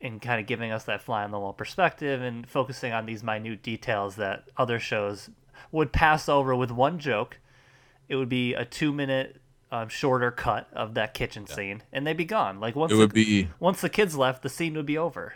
and 0.00 0.22
kind 0.22 0.40
of 0.40 0.46
giving 0.46 0.72
us 0.72 0.84
that 0.84 1.02
fly 1.02 1.22
on 1.22 1.30
the 1.30 1.38
wall 1.38 1.52
perspective 1.52 2.22
and 2.22 2.48
focusing 2.48 2.92
on 2.92 3.04
these 3.06 3.22
minute 3.22 3.62
details 3.62 4.16
that 4.16 4.44
other 4.56 4.78
shows 4.78 5.28
would 5.70 5.92
pass 5.92 6.28
over 6.28 6.56
with 6.56 6.70
one 6.70 6.98
joke. 6.98 7.38
It 8.08 8.16
would 8.16 8.28
be 8.28 8.54
a 8.54 8.64
two 8.64 8.92
minute 8.92 9.40
um, 9.72 9.88
shorter 9.88 10.30
cut 10.30 10.68
of 10.72 10.94
that 10.94 11.14
kitchen 11.14 11.46
scene, 11.46 11.82
and 11.92 12.06
they'd 12.06 12.16
be 12.16 12.24
gone. 12.24 12.60
Like 12.60 12.74
once 12.76 12.92
It 12.92 12.96
would 12.96 13.12
the, 13.12 13.24
be 13.24 13.48
once 13.60 13.80
the 13.80 13.88
kids 13.88 14.16
left, 14.16 14.42
the 14.42 14.48
scene 14.48 14.74
would 14.74 14.86
be 14.86 14.98
over. 14.98 15.34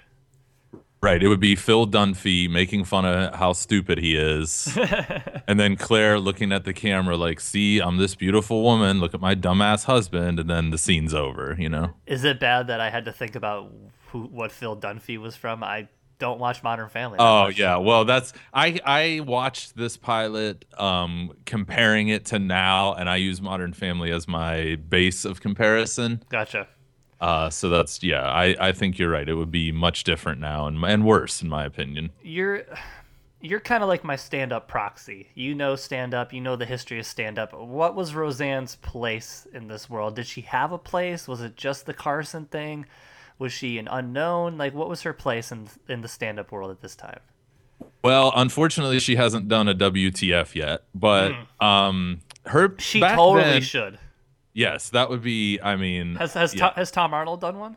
right. 1.00 1.22
It 1.22 1.28
would 1.28 1.40
be 1.40 1.54
Phil 1.54 1.86
Dunphy 1.86 2.48
making 2.50 2.84
fun 2.84 3.04
of 3.04 3.34
how 3.34 3.52
stupid 3.52 3.98
he 3.98 4.16
is, 4.16 4.76
and 5.46 5.60
then 5.60 5.76
Claire 5.76 6.18
looking 6.18 6.50
at 6.52 6.64
the 6.64 6.72
camera 6.72 7.16
like, 7.16 7.40
"See, 7.40 7.78
I'm 7.78 7.96
this 7.98 8.14
beautiful 8.14 8.62
woman. 8.62 9.00
Look 9.00 9.14
at 9.14 9.20
my 9.20 9.34
dumbass 9.34 9.84
husband," 9.84 10.40
and 10.40 10.48
then 10.48 10.70
the 10.70 10.78
scene's 10.78 11.14
over. 11.14 11.54
You 11.58 11.68
know. 11.68 11.94
Is 12.06 12.24
it 12.24 12.40
bad 12.40 12.66
that 12.68 12.80
I 12.80 12.90
had 12.90 13.04
to 13.04 13.12
think 13.12 13.34
about 13.36 13.70
who 14.08 14.22
what 14.24 14.50
Phil 14.50 14.76
Dunphy 14.76 15.18
was 15.18 15.36
from? 15.36 15.62
I 15.62 15.88
don't 16.24 16.40
watch 16.40 16.62
Modern 16.62 16.88
Family. 16.88 17.18
Oh 17.20 17.44
much. 17.44 17.58
yeah, 17.58 17.76
well 17.76 18.06
that's 18.06 18.32
I 18.54 18.80
I 18.84 19.20
watched 19.20 19.76
this 19.76 19.98
pilot 19.98 20.64
um 20.78 21.32
comparing 21.44 22.08
it 22.08 22.24
to 22.26 22.38
now 22.38 22.94
and 22.94 23.10
I 23.10 23.16
use 23.16 23.42
Modern 23.42 23.74
Family 23.74 24.10
as 24.10 24.26
my 24.26 24.76
base 24.88 25.26
of 25.26 25.42
comparison. 25.42 26.24
gotcha. 26.30 26.66
Uh 27.20 27.50
so 27.50 27.68
that's 27.68 28.02
yeah, 28.02 28.22
I 28.22 28.56
I 28.68 28.72
think 28.72 28.98
you're 28.98 29.10
right. 29.10 29.28
It 29.28 29.34
would 29.34 29.50
be 29.50 29.70
much 29.70 30.04
different 30.04 30.40
now 30.40 30.66
and 30.66 30.82
and 30.82 31.04
worse 31.04 31.42
in 31.42 31.48
my 31.50 31.64
opinion. 31.66 32.10
You're 32.22 32.64
you're 33.42 33.60
kind 33.60 33.82
of 33.82 33.90
like 33.90 34.02
my 34.02 34.16
stand-up 34.16 34.68
proxy. 34.68 35.28
You 35.34 35.54
know 35.54 35.76
stand-up, 35.76 36.32
you 36.32 36.40
know 36.40 36.56
the 36.56 36.64
history 36.64 36.98
of 36.98 37.04
stand-up. 37.04 37.52
What 37.52 37.94
was 37.94 38.14
Roseanne's 38.14 38.76
place 38.76 39.46
in 39.52 39.68
this 39.68 39.90
world? 39.90 40.16
Did 40.16 40.26
she 40.26 40.40
have 40.40 40.72
a 40.72 40.78
place? 40.78 41.28
Was 41.28 41.42
it 41.42 41.54
just 41.54 41.84
the 41.84 41.92
Carson 41.92 42.46
thing? 42.46 42.86
Was 43.38 43.52
she 43.52 43.78
an 43.78 43.88
unknown? 43.88 44.56
Like, 44.58 44.74
what 44.74 44.88
was 44.88 45.02
her 45.02 45.12
place 45.12 45.50
in 45.52 45.68
in 45.88 46.00
the 46.02 46.08
stand-up 46.08 46.52
world 46.52 46.70
at 46.70 46.80
this 46.80 46.94
time? 46.96 47.20
Well, 48.02 48.32
unfortunately, 48.36 49.00
she 49.00 49.16
hasn't 49.16 49.48
done 49.48 49.66
a 49.68 49.74
WTF 49.74 50.54
yet, 50.54 50.84
but 50.94 51.32
um, 51.60 52.20
her. 52.46 52.74
She 52.78 53.00
totally 53.00 53.42
then- 53.44 53.62
should. 53.62 53.98
Yes, 54.56 54.90
that 54.90 55.10
would 55.10 55.22
be. 55.22 55.58
I 55.60 55.74
mean, 55.74 56.14
Has 56.14 56.34
has, 56.34 56.54
yeah. 56.54 56.68
To- 56.68 56.74
has 56.76 56.90
Tom 56.92 57.12
Arnold 57.12 57.40
done 57.40 57.58
one? 57.58 57.76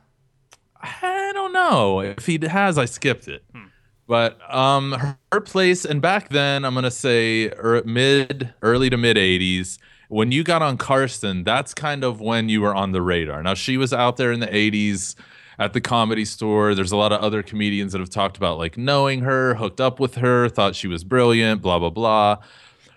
I 0.80 1.32
don't 1.34 1.52
know 1.52 2.02
if 2.02 2.28
he 2.28 2.38
has. 2.48 2.78
I 2.78 2.86
skipped 2.86 3.28
it, 3.28 3.44
Hmm. 3.52 3.64
but 4.08 4.38
um, 4.54 4.92
her, 4.92 5.18
her 5.32 5.42
place 5.42 5.86
and 5.86 6.04
back 6.04 6.30
then, 6.30 6.64
I'm 6.66 6.76
gonna 6.76 6.92
say 6.92 7.50
er, 7.50 7.82
mid, 7.84 8.54
early 8.62 8.92
to 8.92 8.98
mid 8.98 9.18
'80s. 9.18 9.80
When 10.10 10.32
you 10.32 10.44
got 10.44 10.62
on 10.62 10.78
Carson, 10.78 11.44
that's 11.44 11.74
kind 11.74 12.04
of 12.04 12.22
when 12.22 12.48
you 12.48 12.62
were 12.62 12.76
on 12.76 12.92
the 12.92 13.02
radar. 13.02 13.42
Now 13.42 13.56
she 13.56 13.76
was 13.76 13.92
out 13.92 14.18
there 14.18 14.32
in 14.32 14.40
the 14.40 14.48
'80s 14.48 15.16
at 15.60 15.74
the 15.74 15.82
comedy 15.82 16.26
store. 16.26 16.76
There's 16.76 16.92
a 16.92 16.98
lot 16.98 17.12
of 17.12 17.22
other 17.22 17.44
comedians 17.44 17.92
that 17.92 18.00
have 18.00 18.10
talked 18.10 18.38
about 18.38 18.58
like 18.58 18.78
knowing 18.78 19.22
her, 19.22 19.56
hooked 19.56 19.82
up 19.82 20.00
with 20.00 20.16
her, 20.16 20.50
thought 20.50 20.76
she 20.76 20.88
was 20.88 21.04
brilliant, 21.04 21.62
blah 21.62 21.80
blah 21.80 21.90
blah. 21.90 22.38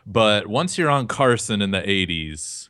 But 0.06 0.46
once 0.46 0.76
you're 0.76 0.90
on 0.90 1.06
Carson 1.06 1.62
in 1.62 1.70
the 1.70 1.82
80s, 1.82 2.68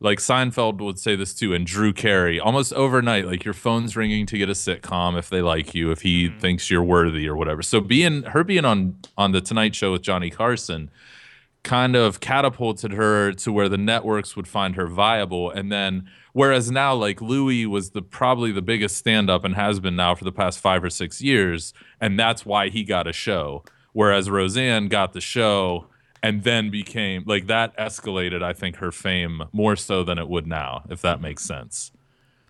like 0.00 0.18
Seinfeld 0.18 0.80
would 0.80 0.98
say 0.98 1.16
this 1.16 1.32
too, 1.32 1.54
and 1.54 1.66
Drew 1.66 1.92
Carey, 1.92 2.38
almost 2.38 2.72
overnight, 2.74 3.26
like 3.26 3.44
your 3.44 3.54
phone's 3.54 3.96
ringing 3.96 4.26
to 4.26 4.36
get 4.36 4.48
a 4.48 4.52
sitcom 4.52 5.18
if 5.18 5.30
they 5.30 5.40
like 5.40 5.74
you, 5.74 5.90
if 5.90 6.02
he 6.02 6.28
mm-hmm. 6.28 6.38
thinks 6.38 6.70
you're 6.70 6.82
worthy 6.82 7.28
or 7.28 7.36
whatever. 7.36 7.62
So 7.62 7.80
being 7.80 8.22
her 8.24 8.44
being 8.44 8.64
on 8.64 8.96
on 9.16 9.32
the 9.32 9.40
Tonight 9.40 9.74
Show 9.74 9.92
with 9.92 10.02
Johnny 10.02 10.30
Carson 10.30 10.90
kind 11.64 11.96
of 11.96 12.20
catapulted 12.20 12.92
her 12.92 13.32
to 13.32 13.50
where 13.52 13.68
the 13.68 13.78
networks 13.78 14.36
would 14.36 14.46
find 14.46 14.76
her 14.76 14.86
viable. 14.86 15.50
And 15.50 15.72
then 15.72 16.08
whereas 16.32 16.70
now 16.70 16.94
like 16.94 17.20
louis 17.20 17.66
was 17.66 17.90
the 17.90 18.02
probably 18.02 18.52
the 18.52 18.62
biggest 18.62 18.96
stand-up 18.96 19.44
and 19.44 19.54
has 19.56 19.80
been 19.80 19.96
now 19.96 20.14
for 20.14 20.24
the 20.24 20.32
past 20.32 20.60
five 20.60 20.84
or 20.84 20.90
six 20.90 21.20
years 21.20 21.72
and 22.00 22.18
that's 22.18 22.46
why 22.46 22.68
he 22.68 22.84
got 22.84 23.08
a 23.08 23.12
show. 23.12 23.64
Whereas 23.92 24.30
roseanne 24.30 24.88
got 24.88 25.12
the 25.12 25.20
show 25.20 25.86
and 26.22 26.42
then 26.42 26.70
became 26.70 27.22
like 27.26 27.46
that 27.48 27.76
escalated 27.76 28.42
i 28.42 28.52
think 28.54 28.76
her 28.76 28.90
fame 28.90 29.42
more 29.52 29.76
so 29.76 30.02
than 30.02 30.18
it 30.18 30.26
would 30.26 30.46
now 30.46 30.82
if 30.88 31.02
that 31.02 31.20
makes 31.20 31.44
sense 31.44 31.92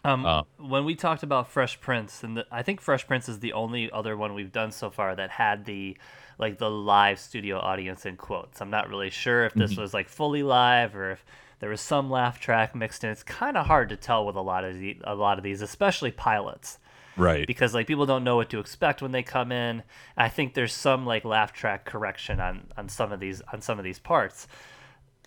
Um, 0.05 0.27
Uh, 0.27 0.43
when 0.59 0.85
we 0.85 0.95
talked 0.95 1.23
about 1.23 1.49
Fresh 1.51 1.81
Prince, 1.81 2.23
and 2.23 2.37
the, 2.37 2.47
I 2.51 2.63
think 2.63 2.81
Fresh 2.81 3.07
Prince 3.07 3.29
is 3.29 3.41
the 3.41 3.53
only 3.55 3.91
other 3.91 4.17
one 4.17 4.35
we've 4.35 4.53
done 4.53 4.71
so 4.71 4.91
far 4.91 5.15
that 5.17 5.31
had 5.31 5.65
the 5.65 5.97
like 6.39 6.59
the 6.59 6.71
live 6.71 7.19
studio 7.19 7.59
audience 7.59 8.05
in 8.05 8.17
quotes. 8.17 8.61
I'm 8.61 8.71
not 8.71 8.89
really 8.89 9.11
sure 9.11 9.45
if 9.45 9.55
this 9.55 9.73
Mm-hmm. 9.73 9.81
was 9.81 9.95
like 9.95 10.09
fully 10.09 10.43
live 10.43 10.97
or 10.97 11.13
if 11.13 11.25
there 11.61 11.71
was 11.71 11.81
some 11.81 12.11
laugh 12.11 12.41
track 12.41 12.75
mixed 12.75 13.05
in. 13.05 13.11
It's 13.11 13.23
kind 13.23 13.57
of 13.57 13.67
hard 13.67 13.89
to 13.91 13.97
tell 13.97 14.27
with 14.27 14.35
a 14.37 14.41
lot 14.43 14.65
of 14.65 14.79
the, 14.79 14.99
a 15.05 15.15
lot 15.15 15.39
of 15.39 15.45
these, 15.45 15.63
especially 15.63 16.11
pilots, 16.11 16.79
right 17.17 17.47
because 17.47 17.73
like 17.73 17.87
people 17.87 18.05
don't 18.05 18.25
know 18.25 18.35
what 18.37 18.51
to 18.51 18.59
expect 18.59 19.01
when 19.01 19.13
they 19.13 19.23
come 19.23 19.53
in. 19.53 19.85
I 20.17 20.29
think 20.29 20.55
there's 20.55 20.75
some 20.75 21.07
like 21.07 21.25
laugh 21.25 21.53
track 21.53 21.85
correction 21.85 22.41
on 22.41 22.67
on 22.77 22.89
some 22.89 23.13
of 23.13 23.21
these 23.21 23.41
on 23.53 23.61
some 23.63 23.79
of 23.79 23.85
these 23.85 24.01
parts 24.01 24.49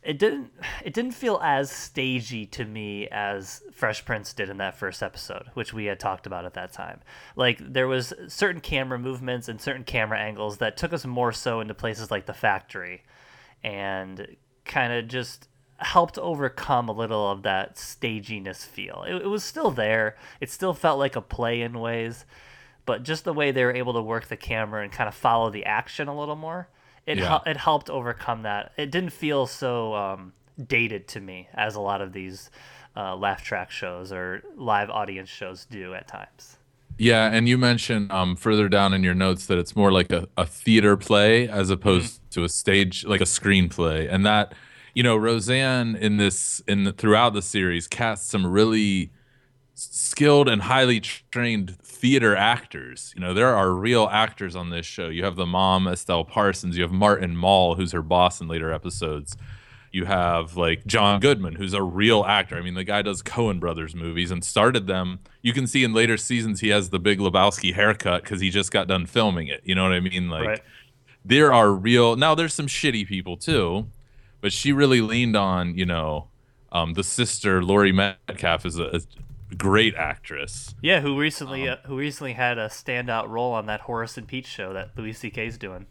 it 0.07 0.17
didn't 0.17 0.53
it 0.85 0.93
didn't 0.93 1.11
feel 1.11 1.37
as 1.43 1.69
stagey 1.69 2.45
to 2.45 2.63
me 2.63 3.09
as 3.09 3.61
Fresh 3.73 4.05
Prince 4.05 4.31
did 4.31 4.49
in 4.49 4.55
that 4.57 4.77
first 4.77 5.03
episode, 5.03 5.47
which 5.53 5.73
we 5.73 5.83
had 5.83 5.99
talked 5.99 6.25
about 6.25 6.45
at 6.45 6.53
that 6.53 6.71
time. 6.71 7.01
Like 7.35 7.57
there 7.59 7.89
was 7.89 8.13
certain 8.29 8.61
camera 8.61 8.97
movements 8.97 9.49
and 9.49 9.59
certain 9.59 9.83
camera 9.83 10.17
angles 10.17 10.59
that 10.59 10.77
took 10.77 10.93
us 10.93 11.05
more 11.05 11.33
so 11.33 11.59
into 11.59 11.73
places 11.73 12.09
like 12.09 12.25
the 12.25 12.33
factory 12.33 13.03
and 13.65 14.37
kind 14.63 14.93
of 14.93 15.09
just 15.09 15.49
helped 15.79 16.17
overcome 16.17 16.87
a 16.87 16.93
little 16.93 17.29
of 17.29 17.43
that 17.43 17.77
staginess 17.77 18.63
feel. 18.63 19.03
It, 19.05 19.15
it 19.15 19.27
was 19.27 19.43
still 19.43 19.71
there. 19.71 20.15
It 20.39 20.49
still 20.49 20.73
felt 20.73 20.99
like 20.99 21.17
a 21.17 21.21
play 21.21 21.61
in 21.61 21.81
ways, 21.81 22.23
but 22.85 23.03
just 23.03 23.25
the 23.25 23.33
way 23.33 23.51
they 23.51 23.65
were 23.65 23.75
able 23.75 23.93
to 23.93 24.01
work 24.01 24.27
the 24.27 24.37
camera 24.37 24.83
and 24.83 24.91
kind 24.91 25.09
of 25.09 25.15
follow 25.15 25.49
the 25.49 25.65
action 25.65 26.07
a 26.07 26.17
little 26.17 26.37
more, 26.37 26.69
it 27.07 27.17
Yeah. 27.17 27.39
it 27.45 27.57
helped 27.57 27.89
overcome 27.89 28.43
that. 28.43 28.73
It 28.77 28.91
didn't 28.91 29.11
feel 29.11 29.47
so 29.47 29.95
um, 29.95 30.33
dated 30.67 31.07
to 31.09 31.19
me 31.19 31.47
as 31.55 31.73
a 31.75 31.81
lot 31.81 32.01
of 32.01 32.13
these 32.13 32.51
uh, 32.95 33.15
laugh 33.15 33.43
track 33.43 33.71
shows 33.71 34.11
or 34.11 34.43
live 34.55 34.89
audience 34.89 35.29
shows 35.29 35.65
do 35.65 35.93
at 35.95 36.07
times. 36.07 36.57
Yeah, 36.99 37.31
and 37.31 37.47
you 37.47 37.57
mentioned 37.59 38.11
um, 38.11 38.35
further 38.35 38.67
down 38.67 38.91
in 38.93 39.03
your 39.03 39.13
notes 39.13 39.45
that 39.45 39.59
it's 39.59 39.75
more 39.75 39.91
like 39.91 40.11
a, 40.11 40.27
a 40.35 40.45
theater 40.47 40.97
play 40.97 41.47
as 41.47 41.69
opposed 41.69 42.19
to 42.31 42.43
a 42.43 42.49
stage, 42.49 43.05
like 43.05 43.21
a 43.21 43.25
screenplay, 43.25 44.11
and 44.11 44.25
that 44.25 44.53
you 44.95 45.03
know 45.03 45.15
Roseanne 45.15 45.95
in 45.95 46.17
this 46.17 46.59
in 46.67 46.85
the, 46.85 46.91
throughout 46.91 47.33
the 47.33 47.41
series 47.43 47.87
cast 47.87 48.29
some 48.29 48.47
really 48.47 49.11
skilled 49.75 50.49
and 50.49 50.63
highly 50.63 50.99
trained 50.99 51.77
theater 51.97 52.35
actors. 52.35 53.11
You 53.15 53.21
know, 53.21 53.33
there 53.33 53.55
are 53.55 53.71
real 53.71 54.07
actors 54.11 54.55
on 54.55 54.69
this 54.69 54.85
show. 54.85 55.07
You 55.09 55.23
have 55.23 55.35
the 55.35 55.45
mom 55.45 55.87
Estelle 55.87 56.23
Parsons, 56.23 56.77
you 56.77 56.83
have 56.83 56.91
Martin 56.91 57.35
Mull, 57.35 57.75
who's 57.75 57.91
her 57.91 58.01
boss 58.01 58.39
in 58.39 58.47
later 58.47 58.71
episodes. 58.71 59.35
You 59.91 60.05
have 60.05 60.55
like 60.57 60.85
John 60.85 61.19
Goodman, 61.19 61.55
who's 61.55 61.73
a 61.73 61.81
real 61.81 62.23
actor. 62.25 62.55
I 62.57 62.61
mean, 62.61 62.75
the 62.75 62.83
guy 62.83 63.01
does 63.01 63.23
Coen 63.23 63.59
Brothers 63.59 63.95
movies 63.95 64.29
and 64.31 64.43
started 64.43 64.85
them. 64.85 65.19
You 65.41 65.53
can 65.53 65.65
see 65.65 65.83
in 65.83 65.93
later 65.93 66.17
seasons 66.17 66.59
he 66.59 66.69
has 66.69 66.89
the 66.89 66.99
Big 66.99 67.19
Lebowski 67.19 67.73
haircut 67.73 68.23
because 68.23 68.41
he 68.41 68.49
just 68.49 68.69
got 68.71 68.87
done 68.87 69.05
filming 69.05 69.47
it. 69.47 69.61
You 69.63 69.73
know 69.75 69.83
what 69.83 69.93
I 69.93 69.99
mean? 69.99 70.29
Like, 70.29 70.47
Right. 70.47 70.61
there 71.25 71.51
are 71.53 71.71
real. 71.71 72.15
Now, 72.15 72.35
there's 72.35 72.53
some 72.53 72.67
shitty 72.67 73.07
people 73.07 73.37
too, 73.37 73.87
but 74.41 74.51
she 74.53 74.71
really 74.71 75.01
leaned 75.01 75.35
on, 75.37 75.75
you 75.75 75.85
know, 75.85 76.27
um, 76.71 76.93
the 76.93 77.03
sister 77.03 77.63
Laurie 77.63 77.93
Metcalf 77.93 78.65
is 78.65 78.77
a, 78.77 78.83
a 78.97 78.99
great 79.55 79.95
actress. 79.95 80.75
Yeah, 80.81 81.01
who 81.01 81.17
recently 81.19 81.67
Um, 81.67 81.77
uh, 81.83 81.87
who 81.87 81.97
recently 81.97 82.33
had 82.33 82.57
a 82.57 82.67
standout 82.67 83.29
role 83.29 83.53
on 83.53 83.65
that 83.67 83.81
Horace 83.81 84.17
and 84.17 84.27
Pete 84.27 84.45
show 84.45 84.73
that 84.73 84.91
Louis 84.97 85.13
C.K.'s 85.13 85.57
doing. 85.57 85.85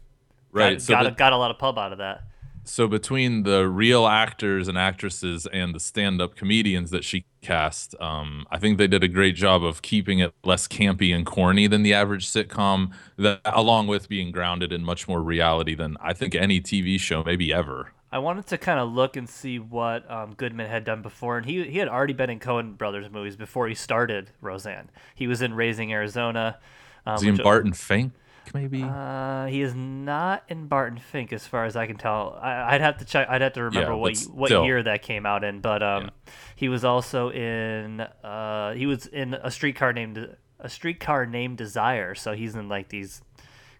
Right. 0.51 0.73
Got, 0.73 0.81
so 0.81 0.93
got, 0.93 1.05
a, 1.07 1.11
got 1.11 1.33
a 1.33 1.37
lot 1.37 1.51
of 1.51 1.57
pub 1.57 1.77
out 1.77 1.91
of 1.91 1.97
that. 1.99 2.21
so 2.63 2.87
between 2.87 3.43
the 3.43 3.67
real 3.67 4.07
actors 4.07 4.67
and 4.67 4.77
actresses 4.77 5.47
and 5.53 5.73
the 5.73 5.79
stand-up 5.79 6.35
comedians 6.35 6.89
that 6.91 7.03
she 7.03 7.25
cast 7.41 7.95
um, 8.01 8.45
i 8.51 8.57
think 8.57 8.77
they 8.77 8.87
did 8.87 9.03
a 9.03 9.07
great 9.07 9.35
job 9.35 9.63
of 9.63 9.81
keeping 9.81 10.19
it 10.19 10.33
less 10.43 10.67
campy 10.67 11.15
and 11.15 11.25
corny 11.25 11.65
than 11.67 11.81
the 11.83 11.93
average 11.93 12.27
sitcom 12.27 12.91
that 13.17 13.39
along 13.45 13.87
with 13.87 14.09
being 14.09 14.31
grounded 14.31 14.73
in 14.73 14.83
much 14.83 15.07
more 15.07 15.21
reality 15.21 15.75
than 15.75 15.95
i 16.01 16.11
think 16.13 16.35
any 16.35 16.59
tv 16.59 16.99
show 16.99 17.23
maybe 17.23 17.53
ever 17.53 17.93
I 18.11 18.19
wanted 18.19 18.47
to 18.47 18.57
kind 18.57 18.79
of 18.79 18.91
look 18.93 19.17
and 19.17 19.27
see 19.27 19.59
what 19.59 20.09
um, 20.09 20.33
Goodman 20.35 20.69
had 20.69 20.83
done 20.83 21.01
before, 21.01 21.37
and 21.37 21.45
he 21.45 21.63
he 21.65 21.77
had 21.79 21.87
already 21.89 22.13
been 22.13 22.29
in 22.29 22.39
Coen 22.39 22.77
Brothers 22.77 23.09
movies 23.11 23.35
before 23.35 23.67
he 23.67 23.75
started 23.75 24.31
Roseanne. 24.41 24.89
He 25.15 25.27
was 25.27 25.41
in 25.41 25.53
Raising 25.53 25.91
Arizona. 25.91 26.59
Um, 27.05 27.15
is 27.15 27.21
he 27.21 27.29
in 27.29 27.37
barton 27.37 27.73
fink 27.73 28.13
maybe 28.53 28.83
Uh, 28.83 29.45
he 29.47 29.61
is 29.61 29.73
not 29.75 30.43
in 30.47 30.67
Barton 30.67 30.97
Fink, 30.99 31.33
as 31.33 31.45
far 31.45 31.65
as 31.65 31.75
I 31.75 31.87
can 31.87 31.97
tell. 31.97 32.37
I, 32.41 32.75
I'd 32.75 32.81
have 32.81 32.97
to 32.97 33.05
check. 33.05 33.27
I'd 33.29 33.41
have 33.41 33.53
to 33.53 33.63
remember 33.63 33.91
Yeah, 33.91 33.95
what 33.97 34.17
what 34.33 34.47
still. 34.47 34.65
year 34.65 34.81
that 34.83 35.01
came 35.01 35.25
out 35.25 35.43
in. 35.43 35.61
But 35.61 35.83
um, 35.83 36.11
he 36.55 36.69
was 36.69 36.83
also 36.85 37.29
in. 37.31 38.01
Uh, 38.01 38.73
he 38.73 38.85
was 38.85 39.05
in 39.07 39.33
a 39.33 39.51
streetcar 39.51 39.93
named 39.93 40.35
a 40.59 40.69
streetcar 40.69 41.25
named 41.25 41.57
Desire. 41.57 42.15
So 42.15 42.33
he's 42.33 42.55
in 42.55 42.69
like 42.69 42.89
these 42.89 43.21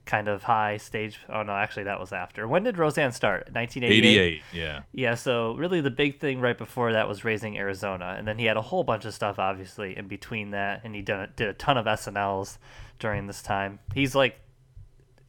kind 0.07 0.27
of 0.27 0.43
high 0.43 0.77
stage. 0.77 1.19
Oh 1.29 1.43
no, 1.43 1.53
actually 1.53 1.83
that 1.83 1.99
was 1.99 2.11
after. 2.11 2.47
When 2.47 2.63
did 2.63 2.77
Roseanne 2.77 3.11
start? 3.11 3.49
1988. 3.51 3.97
88 3.97 4.41
yeah 4.53 4.81
Yeah, 4.91 5.15
so 5.15 5.53
really 5.55 5.81
the 5.81 5.91
big 5.91 6.19
thing 6.19 6.39
right 6.39 6.57
before 6.57 6.93
that 6.93 7.07
was 7.07 7.23
Raising 7.23 7.57
Arizona, 7.57 8.15
and 8.17 8.27
then 8.27 8.39
he 8.39 8.45
had 8.45 8.57
a 8.57 8.61
whole 8.61 8.83
bunch 8.83 9.05
of 9.05 9.13
stuff 9.13 9.37
obviously 9.37 9.95
in 9.95 10.07
between 10.07 10.51
that, 10.51 10.81
and 10.83 10.95
he 10.95 11.01
did 11.01 11.15
a, 11.15 11.27
did 11.27 11.49
a 11.49 11.53
ton 11.53 11.77
of 11.77 11.85
SNLs 11.85 12.57
during 12.97 13.27
this 13.27 13.43
time. 13.43 13.79
He's 13.93 14.15
like 14.15 14.39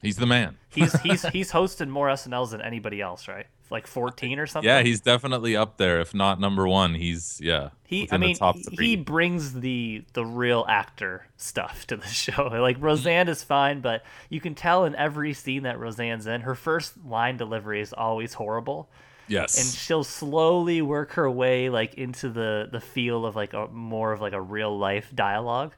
he's 0.01 0.17
the 0.17 0.27
man 0.27 0.57
he's 0.71 0.99
he's 1.01 1.27
he's 1.33 1.53
hosted 1.53 1.89
more 1.89 2.09
SNLs 2.09 2.51
than 2.51 2.63
anybody 2.63 3.01
else, 3.01 3.29
right? 3.29 3.47
Like 3.71 3.87
14 3.87 4.39
or 4.39 4.47
something. 4.47 4.67
yeah 4.69 4.83
he's 4.83 5.01
definitely 5.01 5.55
up 5.57 5.77
there 5.77 6.01
if 6.01 6.15
not 6.15 6.41
number 6.41 6.67
one 6.67 6.95
he's 6.95 7.39
yeah 7.43 7.69
he 7.85 8.09
I 8.11 8.17
mean 8.17 8.33
the 8.33 8.39
top 8.39 8.57
he- 8.79 8.97
brings 8.97 9.53
the 9.55 10.05
the 10.15 10.25
real 10.25 10.65
actor 10.69 11.27
stuff 11.37 11.87
to 11.89 11.97
the 11.97 12.07
show. 12.25 12.49
Like 12.49 12.77
Roseanne 12.81 13.29
is 13.29 13.43
fine, 13.43 13.81
but 13.81 14.05
you 14.31 14.41
can 14.41 14.55
tell 14.55 14.85
in 14.85 14.95
every 14.97 15.33
scene 15.35 15.63
that 15.65 15.79
Roseanne's 15.79 16.27
in, 16.27 16.41
her 16.43 16.55
first 16.55 16.95
line 17.05 17.37
delivery 17.37 17.81
is 17.81 17.93
always 17.93 18.35
horrible. 18.35 18.89
yes 19.29 19.59
and 19.59 19.67
she'll 19.79 20.05
slowly 20.05 20.81
work 20.81 21.13
her 21.13 21.31
way 21.31 21.69
like 21.69 21.95
into 21.95 22.31
the 22.31 22.69
the 22.73 22.81
feel 22.81 23.27
of 23.27 23.37
like 23.37 23.53
a 23.53 23.67
more 23.69 24.13
of 24.13 24.21
like 24.23 24.33
a 24.33 24.41
real 24.41 24.77
life 24.79 25.11
dialogue 25.15 25.75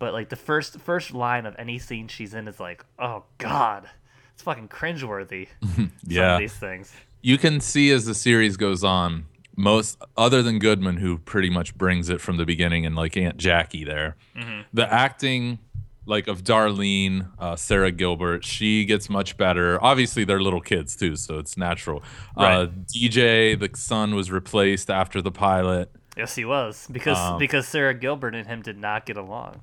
but 0.00 0.12
like 0.12 0.28
the 0.28 0.36
first 0.36 0.80
first 0.80 1.12
line 1.14 1.46
of 1.46 1.54
any 1.58 1.78
scene 1.78 2.08
she's 2.08 2.34
in 2.34 2.48
is 2.48 2.58
like 2.58 2.84
oh 2.98 3.22
god 3.38 3.88
it's 4.34 4.42
fucking 4.42 4.68
cringeworthy 4.68 5.46
some 5.74 5.92
yeah 6.06 6.34
of 6.34 6.40
these 6.40 6.52
things 6.54 6.92
you 7.22 7.38
can 7.38 7.60
see 7.60 7.90
as 7.90 8.04
the 8.04 8.14
series 8.14 8.56
goes 8.56 8.82
on 8.84 9.26
most 9.56 9.98
other 10.16 10.42
than 10.42 10.58
goodman 10.58 10.96
who 10.98 11.18
pretty 11.18 11.50
much 11.50 11.76
brings 11.76 12.08
it 12.08 12.20
from 12.20 12.36
the 12.36 12.44
beginning 12.46 12.86
and 12.86 12.94
like 12.94 13.16
aunt 13.16 13.36
jackie 13.36 13.84
there 13.84 14.16
Mm-hmm. 14.36 14.60
the 14.72 14.92
acting 14.92 15.58
like 16.06 16.26
of 16.26 16.42
Darlene, 16.42 17.28
uh, 17.38 17.54
Sara 17.54 17.90
Gilbert. 17.90 18.42
She 18.42 18.86
gets 18.86 19.10
much 19.10 19.36
better. 19.36 19.78
Obviously, 19.84 20.24
they're 20.24 20.40
little 20.40 20.62
kids 20.62 20.96
too, 20.96 21.16
so 21.16 21.36
it's 21.38 21.58
natural. 21.58 22.02
Uh, 22.34 22.68
DJ, 22.86 23.58
the 23.60 23.68
son, 23.76 24.14
was 24.14 24.30
replaced 24.30 24.88
after 24.88 25.20
the 25.20 25.30
pilot. 25.30 25.90
Yes, 26.16 26.34
he 26.34 26.46
was 26.46 26.88
because 26.90 27.18
Um, 27.18 27.38
because 27.38 27.68
Sara 27.68 27.92
Gilbert 27.92 28.34
and 28.34 28.46
him 28.46 28.62
did 28.62 28.78
not 28.78 29.04
get 29.04 29.18
along. 29.18 29.60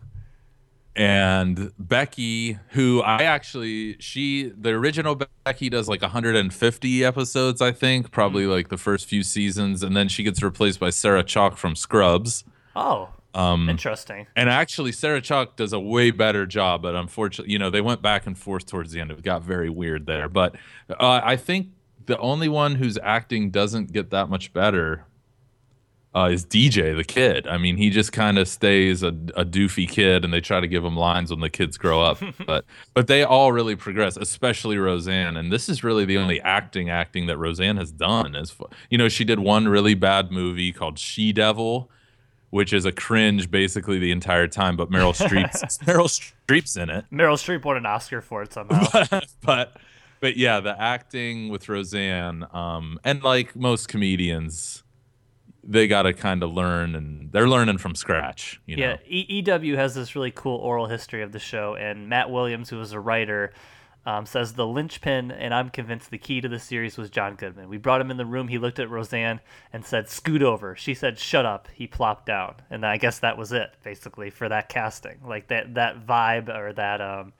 And 0.95 1.73
Becky, 1.77 2.57
who 2.69 3.01
I 3.01 3.23
actually 3.23 3.97
she 3.99 4.53
the 4.57 4.69
original 4.69 5.19
Becky 5.43 5.69
does 5.69 5.89
like 5.89 6.01
150 6.01 7.03
episodes, 7.03 7.61
I 7.61 7.71
think, 7.73 8.11
probably 8.11 8.45
like 8.47 8.69
the 8.69 8.77
first 8.77 9.05
few 9.05 9.21
seasons, 9.21 9.83
and 9.83 9.95
then 9.95 10.07
she 10.07 10.23
gets 10.23 10.41
replaced 10.41 10.79
by 10.79 10.89
Sarah 10.91 11.23
Chalke 11.23 11.57
from 11.57 11.75
Scrubs. 11.75 12.45
Oh, 12.77 13.09
Um, 13.33 13.67
interesting. 13.69 14.27
and 14.37 14.49
actually, 14.49 14.93
Sarah 14.93 15.21
Chalke 15.21 15.57
does 15.57 15.73
a 15.73 15.79
way 15.79 16.11
better 16.11 16.45
job, 16.45 16.81
but 16.83 16.95
unfortunately, 16.95 17.51
you 17.51 17.59
know, 17.59 17.69
they 17.69 17.81
went 17.81 18.01
back 18.01 18.25
and 18.25 18.37
forth 18.37 18.65
towards 18.65 18.93
the 18.93 19.01
end. 19.01 19.11
It 19.11 19.21
got 19.21 19.43
very 19.43 19.69
weird 19.69 20.05
there. 20.05 20.29
But 20.29 20.55
uh, 20.89 21.19
I 21.23 21.35
think 21.35 21.67
the 22.05 22.17
only 22.19 22.47
one 22.47 22.75
whose 22.75 22.97
acting 23.03 23.49
doesn't 23.51 23.91
get 23.91 24.11
that 24.11 24.29
much 24.29 24.53
better 24.53 25.05
uh, 26.15 26.29
is 26.31 26.45
DJ, 26.45 26.95
the 26.95 27.03
kid. 27.03 27.45
I 27.45 27.57
mean, 27.57 27.75
he 27.75 27.89
just 27.89 28.13
kind 28.13 28.38
of 28.38 28.48
stays 28.48 29.03
a, 29.03 29.10
a 29.36 29.43
doofy 29.43 29.88
kid, 29.88 30.24
and 30.24 30.34
they 30.34 30.39
try 30.39 30.60
to 30.60 30.67
give 30.67 30.84
him 30.84 30.95
lines 30.95 31.29
when 31.29 31.41
the 31.41 31.50
kids 31.50 31.77
grow 31.77 32.01
up. 32.01 32.19
but 32.45 32.65
but 32.93 33.07
they 33.07 33.24
all 33.24 33.51
really 33.51 33.75
progress, 33.75 34.15
especially 34.15 34.77
Roseanne. 34.77 35.36
And 35.36 35.51
this 35.51 35.67
is 35.67 35.84
really 35.84 36.05
the 36.05 36.17
only 36.17 36.39
acting 36.41 36.89
acting 36.89 37.27
that 37.27 37.38
Roseanne 37.38 37.77
has 37.77 37.91
done. 37.91 38.36
As 38.36 38.55
you 38.89 38.98
know, 38.98 39.10
she 39.10 39.25
did 39.25 39.39
one 39.39 39.67
really 39.67 39.93
bad 39.93 40.31
movie 40.31 40.72
called 40.72 40.98
She 40.98 41.34
Devil 41.34 41.91
which 42.51 42.72
is 42.72 42.86
a 42.86 42.91
cringe 42.93 43.51
basically 43.51 44.00
the 44.00 44.12
entire 44.12 44.48
time. 44.48 44.77
But 44.77 44.89
Meryl 44.89 45.13
Streep's 45.27 45.77
Meryl 45.79 46.07
Streep's 46.07 46.77
in 46.77 46.89
it. 46.89 47.03
Meryl 47.12 47.34
Streep 47.34 47.65
won 47.65 47.75
an 47.75 47.86
Oscar 47.86 48.22
for 48.22 48.43
it 48.43 48.53
somehow. 48.53 48.86
but 49.43 49.75
but 50.22 50.38
yeah, 50.38 50.62
the 50.62 50.81
acting 50.81 51.50
with 51.50 51.67
Roseanne, 51.67 52.45
um, 52.53 52.98
and 53.03 53.22
like 53.24 53.57
most 53.57 53.89
comedians, 53.89 54.84
they 55.65 55.88
got 55.88 56.03
to 56.03 56.13
kind 56.13 56.43
of 56.43 56.53
learn, 56.53 56.95
and 56.95 57.31
they're 57.31 57.48
learning 57.48 57.79
from 57.79 57.95
scratch. 57.95 58.62
You 58.65 58.77
know, 58.77 58.84
Yeah, 58.84 58.98
e- 59.07 59.43
EW 59.43 59.75
has 59.75 59.95
this 59.95 60.15
really 60.15 60.31
cool 60.31 60.57
oral 60.57 60.88
history 60.88 61.22
of 61.22 61.31
the 61.31 61.39
show, 61.39 61.75
and 61.75 62.07
Matt 62.07 62.29
Williams, 62.29 62.69
who 62.69 62.77
was 62.77 62.91
a 62.91 63.00
writer, 63.00 63.51
um, 64.05 64.27
says 64.27 64.53
the 64.53 64.67
linchpin, 64.67 65.31
and 65.31 65.51
I'm 65.53 65.69
convinced 65.72 66.12
the 66.12 66.19
key 66.19 66.39
to 66.39 66.48
the 66.48 66.60
series 66.60 66.95
was 66.95 67.10
John 67.10 67.36
Goodman. 67.36 67.69
We 67.69 67.77
brought 67.77 68.01
him 68.01 68.12
in 68.12 68.17
the 68.17 68.25
room. 68.25 68.48
He 68.48 68.60
looked 68.60 68.77
at 68.77 68.89
Roseanne 68.89 69.39
and 69.74 69.84
said, 69.84 70.07
"Scoot 70.10 70.43
over." 70.43 70.75
She 70.75 70.93
said, 70.93 71.17
"Shut 71.17 71.45
up." 71.45 71.67
He 71.74 71.88
plopped 71.88 72.27
down, 72.27 72.55
and 72.69 72.86
I 72.86 72.98
guess 72.98 73.17
that 73.19 73.36
was 73.38 73.51
it, 73.51 73.74
basically, 73.84 74.29
for 74.29 74.48
that 74.48 74.69
casting. 74.69 75.17
Like 75.25 75.48
that 75.48 75.74
that 75.74 76.05
vibe 76.05 76.55
or 76.55 76.72
that 76.74 77.01
um, 77.01 77.34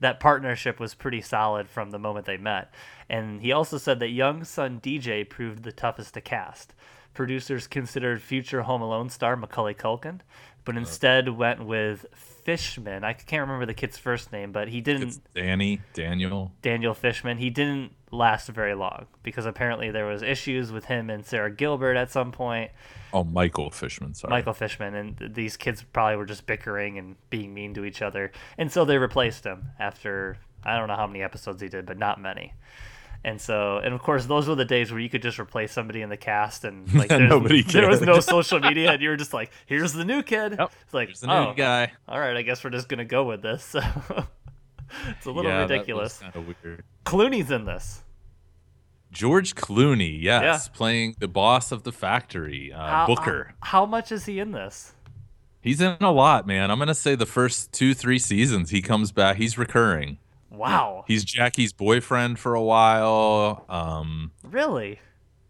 that 0.00 0.20
partnership 0.20 0.78
was 0.78 0.94
pretty 0.94 1.22
solid 1.22 1.70
from 1.70 1.90
the 1.90 1.98
moment 1.98 2.26
they 2.26 2.36
met. 2.36 2.72
And 3.08 3.40
he 3.40 3.52
also 3.52 3.78
said 3.78 3.98
that 4.00 4.08
young 4.10 4.44
son 4.44 4.78
DJ 4.80 5.28
proved 5.28 5.62
the 5.62 5.72
toughest 5.72 6.14
to 6.14 6.20
cast. 6.20 6.74
Producers 7.14 7.66
considered 7.66 8.22
future 8.22 8.62
Home 8.62 8.82
Alone 8.82 9.10
star 9.10 9.36
Macaulay 9.36 9.74
Culkin, 9.74 10.20
but 10.64 10.74
uh. 10.74 10.78
instead 10.78 11.28
went 11.28 11.64
with 11.64 12.06
Fishman. 12.14 13.04
I 13.04 13.12
can't 13.12 13.42
remember 13.42 13.66
the 13.66 13.74
kid's 13.74 13.98
first 13.98 14.32
name, 14.32 14.52
but 14.52 14.68
he 14.68 14.80
didn't. 14.80 15.08
it's 15.08 15.20
Danny 15.34 15.80
Daniel. 15.92 16.52
Daniel 16.62 16.94
Fishman. 16.94 17.38
He 17.38 17.50
didn't 17.50 17.92
last 18.12 18.48
very 18.48 18.74
long 18.74 19.06
because 19.22 19.46
apparently 19.46 19.90
there 19.90 20.06
was 20.06 20.22
issues 20.22 20.72
with 20.72 20.86
him 20.86 21.10
and 21.10 21.24
Sara 21.24 21.50
Gilbert 21.50 21.96
at 21.96 22.10
some 22.10 22.32
point. 22.32 22.70
Oh, 23.12 23.24
Michael 23.24 23.70
Fishman. 23.70 24.14
Sorry, 24.14 24.30
Michael 24.30 24.54
Fishman 24.54 24.94
and 24.94 25.34
these 25.34 25.56
kids 25.56 25.84
probably 25.92 26.16
were 26.16 26.26
just 26.26 26.46
bickering 26.46 26.98
and 26.98 27.16
being 27.28 27.52
mean 27.54 27.74
to 27.74 27.84
each 27.84 28.02
other, 28.02 28.32
and 28.58 28.70
so 28.70 28.84
they 28.84 28.98
replaced 28.98 29.44
him 29.44 29.70
after 29.78 30.38
I 30.64 30.76
don't 30.76 30.88
know 30.88 30.96
how 30.96 31.06
many 31.06 31.22
episodes 31.22 31.62
he 31.62 31.68
did, 31.68 31.86
but 31.86 31.98
not 31.98 32.20
many. 32.20 32.54
And 33.22 33.38
so, 33.40 33.76
and 33.78 33.92
of 33.92 34.00
course, 34.00 34.24
those 34.24 34.48
were 34.48 34.54
the 34.54 34.64
days 34.64 34.90
where 34.90 34.98
you 35.00 35.10
could 35.10 35.20
just 35.20 35.38
replace 35.38 35.72
somebody 35.72 36.00
in 36.00 36.08
the 36.08 36.16
cast, 36.16 36.64
and 36.64 36.90
like 36.94 37.10
nobody 37.10 37.62
there 37.62 37.88
was 37.88 38.00
no 38.00 38.18
social 38.34 38.60
media, 38.60 38.92
and 38.92 39.02
you 39.02 39.10
were 39.10 39.16
just 39.16 39.34
like, 39.34 39.50
"Here's 39.66 39.92
the 39.92 40.04
new 40.06 40.22
kid." 40.22 40.56
Yep, 40.58 40.72
It's 40.82 40.94
like, 40.94 41.08
There's 41.08 41.20
the 41.20 41.26
new 41.26 41.50
oh, 41.50 41.54
guy. 41.54 41.92
all 42.08 42.18
right, 42.18 42.36
I 42.36 42.42
guess 42.42 42.64
we're 42.64 42.70
just 42.70 42.88
gonna 42.88 43.04
go 43.04 43.24
with 43.24 43.42
this. 43.42 43.76
It's 45.10 45.24
a 45.26 45.30
little 45.30 45.50
yeah, 45.50 45.60
ridiculous. 45.60 46.18
Kind 46.18 46.34
of 46.34 46.46
weird. 46.64 46.82
Clooney's 47.06 47.52
in 47.52 47.64
this. 47.64 48.02
George 49.12 49.54
Clooney, 49.54 50.20
yes, 50.20 50.42
Yeah. 50.68 50.76
playing 50.76 51.14
the 51.20 51.28
boss 51.28 51.70
of 51.70 51.84
the 51.84 51.92
factory, 51.92 52.72
uh, 52.72 52.78
How- 52.78 53.06
Booker. 53.06 53.54
How, 53.60 53.80
how 53.82 53.86
much 53.86 54.10
is 54.10 54.24
he 54.26 54.40
in 54.40 54.50
this? 54.52 54.94
He's 55.60 55.80
in 55.80 55.96
a 56.00 56.10
lot, 56.10 56.46
man. 56.46 56.70
I'm 56.70 56.78
gonna 56.78 56.94
say 56.94 57.14
the 57.14 57.26
first 57.26 57.70
two, 57.72 57.92
three 57.94 58.18
seasons 58.18 58.70
he 58.70 58.80
comes 58.82 59.12
back. 59.12 59.36
He's 59.36 59.58
recurring. 59.58 60.18
Wow, 60.50 61.04
He's 61.06 61.24
Jackie's 61.24 61.72
boyfriend 61.72 62.38
for 62.38 62.54
a 62.54 62.62
while. 62.62 63.64
Um, 63.68 64.32
really? 64.42 64.98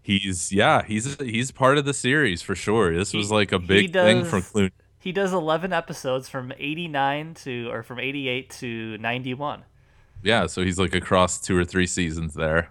he's 0.02 0.52
yeah, 0.52 0.82
he's 0.82 1.14
he's 1.20 1.50
part 1.50 1.78
of 1.78 1.84
the 1.84 1.94
series 1.94 2.42
for 2.42 2.54
sure. 2.54 2.96
This 2.96 3.12
was 3.14 3.30
like 3.30 3.52
a 3.52 3.58
big 3.58 3.92
thing 3.92 4.20
does- 4.20 4.30
from 4.30 4.42
Clooney. 4.42 4.70
He 4.98 5.12
does 5.12 5.32
11 5.32 5.72
episodes 5.72 6.28
from 6.28 6.52
89 6.58 7.32
to 7.44 7.70
or 7.70 7.82
from 7.82 7.98
88 7.98 8.50
to 8.50 8.98
91. 8.98 9.64
Yeah, 10.22 10.46
so 10.46 10.62
he's 10.62 10.78
like 10.78 10.94
across 10.94 11.40
two 11.40 11.56
or 11.56 11.64
three 11.64 11.86
seasons 11.86 12.34
there. 12.34 12.70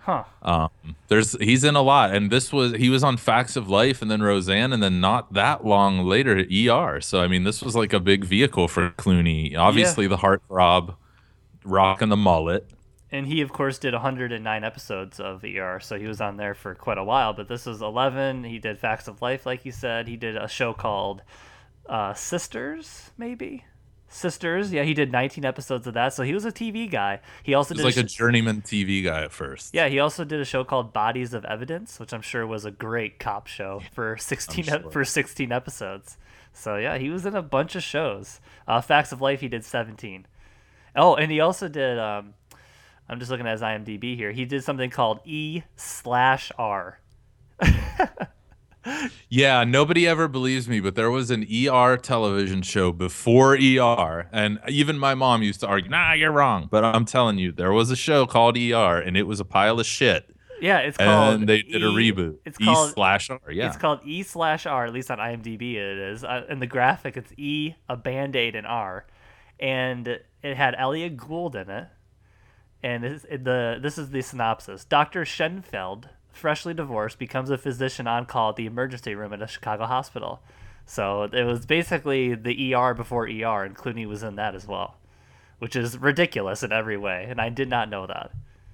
Huh. 0.00 0.24
Um, 0.40 0.70
there's 1.08 1.32
he's 1.38 1.64
in 1.64 1.74
a 1.76 1.82
lot, 1.82 2.14
and 2.14 2.30
this 2.30 2.52
was 2.52 2.72
he 2.72 2.88
was 2.88 3.02
on 3.04 3.16
Facts 3.16 3.56
of 3.56 3.68
Life, 3.68 4.00
and 4.00 4.10
then 4.10 4.22
Roseanne, 4.22 4.72
and 4.72 4.82
then 4.82 5.00
not 5.00 5.32
that 5.34 5.66
long 5.66 6.04
later 6.04 6.38
ER. 6.50 7.00
So 7.02 7.20
I 7.20 7.26
mean, 7.26 7.44
this 7.44 7.60
was 7.62 7.74
like 7.76 7.92
a 7.92 8.00
big 8.00 8.24
vehicle 8.24 8.68
for 8.68 8.90
Clooney. 8.92 9.54
Obviously, 9.56 10.06
the 10.06 10.18
heartthrob, 10.18 10.94
rocking 11.66 12.08
the 12.08 12.16
mullet. 12.16 12.68
And 13.10 13.26
he 13.26 13.40
of 13.40 13.52
course 13.52 13.78
did 13.78 13.92
109 13.92 14.64
episodes 14.64 15.20
of 15.20 15.44
ER, 15.44 15.78
so 15.80 15.98
he 15.98 16.06
was 16.06 16.20
on 16.20 16.36
there 16.36 16.54
for 16.54 16.74
quite 16.74 16.98
a 16.98 17.04
while, 17.04 17.32
but 17.32 17.48
this 17.48 17.66
is 17.66 17.80
11. 17.80 18.44
He 18.44 18.58
did 18.58 18.78
Facts 18.78 19.08
of 19.08 19.22
Life 19.22 19.46
like 19.46 19.64
you 19.64 19.72
said. 19.72 20.08
He 20.08 20.16
did 20.16 20.36
a 20.36 20.48
show 20.48 20.72
called 20.72 21.22
uh, 21.88 22.14
Sisters, 22.14 23.10
maybe? 23.16 23.64
Sisters. 24.08 24.72
Yeah, 24.72 24.84
he 24.84 24.94
did 24.94 25.10
19 25.10 25.44
episodes 25.44 25.86
of 25.86 25.94
that. 25.94 26.14
So 26.14 26.22
he 26.22 26.32
was 26.32 26.44
a 26.44 26.52
TV 26.52 26.90
guy. 26.90 27.20
He 27.42 27.54
also 27.54 27.74
He 27.74 27.78
did 27.78 27.84
like 27.84 27.96
a 27.96 28.00
a 28.00 28.04
journeyman 28.04 28.62
TV 28.62 29.02
guy 29.02 29.24
at 29.24 29.32
first. 29.32 29.74
Yeah, 29.74 29.88
he 29.88 29.98
also 29.98 30.24
did 30.24 30.40
a 30.40 30.44
show 30.44 30.64
called 30.64 30.92
Bodies 30.92 31.34
of 31.34 31.44
Evidence, 31.44 31.98
which 31.98 32.12
I'm 32.12 32.22
sure 32.22 32.46
was 32.46 32.64
a 32.64 32.70
great 32.70 33.18
cop 33.18 33.46
show 33.46 33.82
for 33.92 34.16
16 34.16 34.68
ep- 34.68 34.82
sure. 34.82 34.90
for 34.90 35.04
16 35.04 35.50
episodes. 35.50 36.18
So 36.52 36.76
yeah, 36.76 36.98
he 36.98 37.10
was 37.10 37.26
in 37.26 37.34
a 37.34 37.42
bunch 37.42 37.74
of 37.74 37.82
shows. 37.82 38.40
Uh, 38.66 38.80
Facts 38.80 39.12
of 39.12 39.20
Life, 39.20 39.40
he 39.40 39.48
did 39.48 39.64
17. 39.64 40.26
Oh, 40.96 41.14
and 41.14 41.30
he 41.30 41.40
also 41.40 41.68
did. 41.68 41.98
Um, 41.98 42.34
I'm 43.08 43.18
just 43.18 43.30
looking 43.30 43.46
at 43.46 43.52
his 43.52 43.60
IMDb 43.62 44.16
here. 44.16 44.32
He 44.32 44.44
did 44.44 44.64
something 44.64 44.90
called 44.90 45.20
E 45.24 45.62
slash 45.76 46.50
R. 46.58 46.98
Yeah, 49.28 49.64
nobody 49.64 50.06
ever 50.06 50.28
believes 50.28 50.68
me, 50.68 50.78
but 50.78 50.94
there 50.94 51.10
was 51.10 51.32
an 51.32 51.42
ER 51.52 51.96
television 51.96 52.62
show 52.62 52.92
before 52.92 53.54
ER, 53.56 54.28
and 54.30 54.60
even 54.68 54.96
my 54.96 55.12
mom 55.16 55.42
used 55.42 55.58
to 55.60 55.66
argue, 55.66 55.90
"Nah, 55.90 56.12
you're 56.12 56.30
wrong." 56.30 56.68
But 56.70 56.84
I'm 56.84 57.04
telling 57.04 57.36
you, 57.36 57.50
there 57.50 57.72
was 57.72 57.90
a 57.90 57.96
show 57.96 58.26
called 58.26 58.56
ER, 58.56 58.98
and 59.00 59.16
it 59.16 59.24
was 59.24 59.40
a 59.40 59.44
pile 59.44 59.80
of 59.80 59.86
shit. 59.86 60.32
Yeah, 60.60 60.78
it's 60.78 60.98
called. 60.98 61.34
And 61.40 61.48
they 61.48 61.62
did 61.62 61.82
a 61.82 61.88
E- 61.88 62.12
reboot. 62.12 62.36
It's 62.44 62.60
E 62.60 62.74
slash 62.94 63.28
R. 63.28 63.40
Yeah, 63.50 63.66
It's 63.66 63.76
called 63.76 64.00
E 64.04 64.22
slash 64.22 64.66
R, 64.66 64.86
at 64.86 64.92
least 64.92 65.10
on 65.10 65.18
IMDb 65.18 65.72
it 65.74 65.98
is. 65.98 66.22
Uh, 66.22 66.44
in 66.48 66.60
the 66.60 66.68
graphic, 66.68 67.16
it's 67.16 67.32
E, 67.36 67.74
a 67.88 67.96
band 67.96 68.36
aid, 68.36 68.54
and 68.54 68.68
R. 68.68 69.04
And 69.58 70.20
it 70.46 70.56
had 70.56 70.74
Elliott 70.78 71.16
Gould 71.16 71.56
in 71.56 71.68
it. 71.70 71.88
And 72.82 73.02
this, 73.02 73.22
the, 73.22 73.78
this 73.80 73.98
is 73.98 74.10
the 74.10 74.22
synopsis 74.22 74.84
Dr. 74.84 75.24
Sheinfeld, 75.24 76.04
freshly 76.32 76.74
divorced, 76.74 77.18
becomes 77.18 77.50
a 77.50 77.58
physician 77.58 78.06
on 78.06 78.26
call 78.26 78.50
at 78.50 78.56
the 78.56 78.66
emergency 78.66 79.14
room 79.14 79.32
at 79.32 79.42
a 79.42 79.46
Chicago 79.46 79.86
hospital. 79.86 80.42
So 80.84 81.24
it 81.24 81.44
was 81.44 81.66
basically 81.66 82.34
the 82.34 82.74
ER 82.74 82.94
before 82.94 83.24
ER, 83.24 83.64
and 83.64 83.76
Clooney 83.76 84.06
was 84.06 84.22
in 84.22 84.36
that 84.36 84.54
as 84.54 84.68
well, 84.68 84.98
which 85.58 85.74
is 85.74 85.98
ridiculous 85.98 86.62
in 86.62 86.70
every 86.70 86.96
way. 86.96 87.26
And 87.28 87.40
I 87.40 87.48
did 87.48 87.68
not 87.68 87.90
know 87.90 88.06
that. 88.06 88.30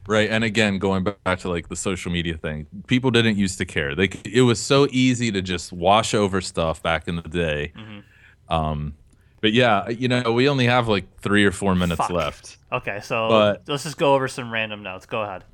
Right, 0.06 0.28
and 0.28 0.42
again, 0.42 0.78
going 0.78 1.04
back 1.04 1.38
to 1.38 1.48
like 1.48 1.68
the 1.68 1.76
social 1.76 2.10
media 2.10 2.36
thing, 2.36 2.66
people 2.88 3.12
didn't 3.12 3.38
used 3.38 3.56
to 3.58 3.64
care. 3.64 3.94
They 3.94 4.10
it 4.24 4.42
was 4.42 4.60
so 4.60 4.88
easy 4.90 5.30
to 5.30 5.40
just 5.40 5.72
wash 5.72 6.12
over 6.12 6.40
stuff 6.40 6.82
back 6.82 7.06
in 7.06 7.16
the 7.16 7.22
day. 7.22 7.72
Mm-hmm. 7.76 8.52
Um, 8.52 8.94
but 9.42 9.52
yeah, 9.52 9.90
you 9.90 10.08
know, 10.08 10.32
we 10.32 10.48
only 10.48 10.64
have 10.66 10.88
like 10.88 11.04
three 11.20 11.44
or 11.44 11.52
four 11.52 11.74
minutes 11.74 11.98
Fuck. 11.98 12.10
left. 12.10 12.56
Okay, 12.72 13.00
so 13.02 13.28
But- 13.28 13.62
let's 13.68 13.82
just 13.82 13.98
go 13.98 14.14
over 14.14 14.26
some 14.28 14.50
random 14.50 14.82
notes. 14.82 15.04
Go 15.04 15.20
ahead. 15.20 15.44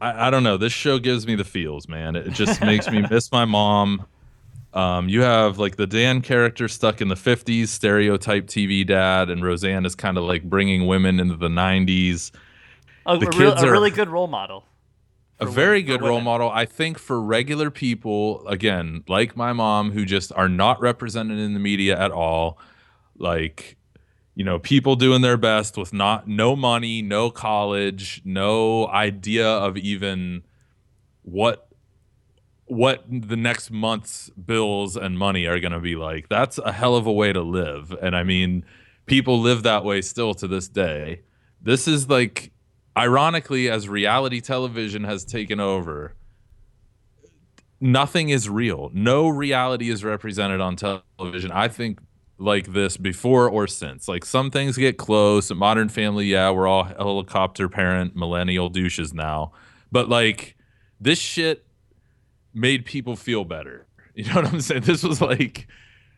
I, 0.00 0.28
I 0.28 0.30
don't 0.30 0.44
know. 0.44 0.56
This 0.56 0.72
show 0.72 0.98
gives 0.98 1.26
me 1.26 1.34
the 1.34 1.44
feels, 1.44 1.88
man. 1.88 2.16
It 2.16 2.30
just 2.32 2.62
makes 2.62 2.88
me 2.90 3.04
miss 3.10 3.30
my 3.30 3.44
mom. 3.44 4.06
Um, 4.72 5.08
you 5.08 5.22
have 5.22 5.58
like 5.58 5.76
the 5.76 5.86
Dan 5.86 6.20
character 6.22 6.68
stuck 6.68 7.00
in 7.00 7.08
the 7.08 7.14
50s, 7.16 7.68
stereotype 7.68 8.46
TV 8.46 8.86
dad, 8.86 9.28
and 9.30 9.42
Roseanne 9.42 9.84
is 9.84 9.94
kind 9.94 10.16
of 10.16 10.24
like 10.24 10.44
bringing 10.44 10.86
women 10.86 11.18
into 11.18 11.36
the 11.36 11.48
90s. 11.48 12.30
A, 13.06 13.18
The 13.18 13.26
a, 13.26 13.38
real, 13.38 13.52
a 13.54 13.70
really 13.70 13.90
good 13.90 14.08
role 14.10 14.26
model. 14.28 14.64
a 15.40 15.46
very 15.46 15.82
women- 15.82 15.86
good 16.00 16.02
role 16.06 16.20
model 16.20 16.50
i 16.50 16.64
think 16.66 16.98
for 16.98 17.20
regular 17.22 17.70
people 17.70 18.46
again 18.48 19.02
like 19.08 19.34
my 19.36 19.52
mom 19.52 19.92
who 19.92 20.04
just 20.04 20.30
are 20.34 20.48
not 20.48 20.78
represented 20.80 21.38
in 21.38 21.54
the 21.54 21.60
media 21.60 21.98
at 21.98 22.10
all 22.10 22.58
like 23.18 23.78
you 24.38 24.44
know, 24.44 24.60
people 24.60 24.94
doing 24.94 25.20
their 25.20 25.36
best 25.36 25.76
with 25.76 25.92
not 25.92 26.28
no 26.28 26.54
money, 26.54 27.02
no 27.02 27.28
college, 27.28 28.22
no 28.24 28.86
idea 28.86 29.48
of 29.48 29.76
even 29.76 30.44
what 31.22 31.68
what 32.66 33.04
the 33.10 33.36
next 33.36 33.72
month's 33.72 34.30
bills 34.30 34.96
and 34.96 35.18
money 35.18 35.46
are 35.46 35.58
going 35.58 35.72
to 35.72 35.80
be 35.80 35.96
like. 35.96 36.28
That's 36.28 36.58
a 36.58 36.70
hell 36.70 36.94
of 36.94 37.04
a 37.04 37.12
way 37.12 37.32
to 37.32 37.40
live. 37.40 37.92
And 38.00 38.14
I 38.14 38.22
mean, 38.22 38.64
people 39.06 39.40
live 39.40 39.64
that 39.64 39.84
way 39.84 40.02
still 40.02 40.34
to 40.34 40.46
this 40.46 40.68
day. 40.68 41.22
This 41.60 41.88
is 41.88 42.08
like 42.08 42.52
ironically 42.96 43.68
as 43.68 43.88
reality 43.88 44.40
television 44.40 45.02
has 45.02 45.24
taken 45.24 45.58
over, 45.58 46.14
nothing 47.80 48.28
is 48.28 48.48
real. 48.48 48.90
No 48.94 49.26
reality 49.28 49.90
is 49.90 50.04
represented 50.04 50.60
on 50.60 50.76
television. 50.76 51.50
I 51.50 51.66
think 51.66 51.98
like 52.38 52.72
this 52.72 52.96
before 52.96 53.48
or 53.48 53.66
since. 53.66 54.08
Like 54.08 54.24
some 54.24 54.50
things 54.50 54.76
get 54.76 54.96
close. 54.96 55.50
Modern 55.52 55.88
Family, 55.88 56.26
yeah, 56.26 56.50
we're 56.50 56.66
all 56.68 56.84
helicopter 56.84 57.68
parent 57.68 58.14
millennial 58.16 58.68
douches 58.68 59.12
now. 59.12 59.52
But 59.90 60.08
like 60.08 60.56
this 61.00 61.18
shit 61.18 61.64
made 62.54 62.84
people 62.84 63.16
feel 63.16 63.44
better. 63.44 63.86
You 64.18 64.24
know 64.24 64.34
what 64.42 64.46
I'm 64.52 64.60
saying? 64.60 64.80
This 64.82 65.04
was 65.04 65.20
like, 65.20 65.68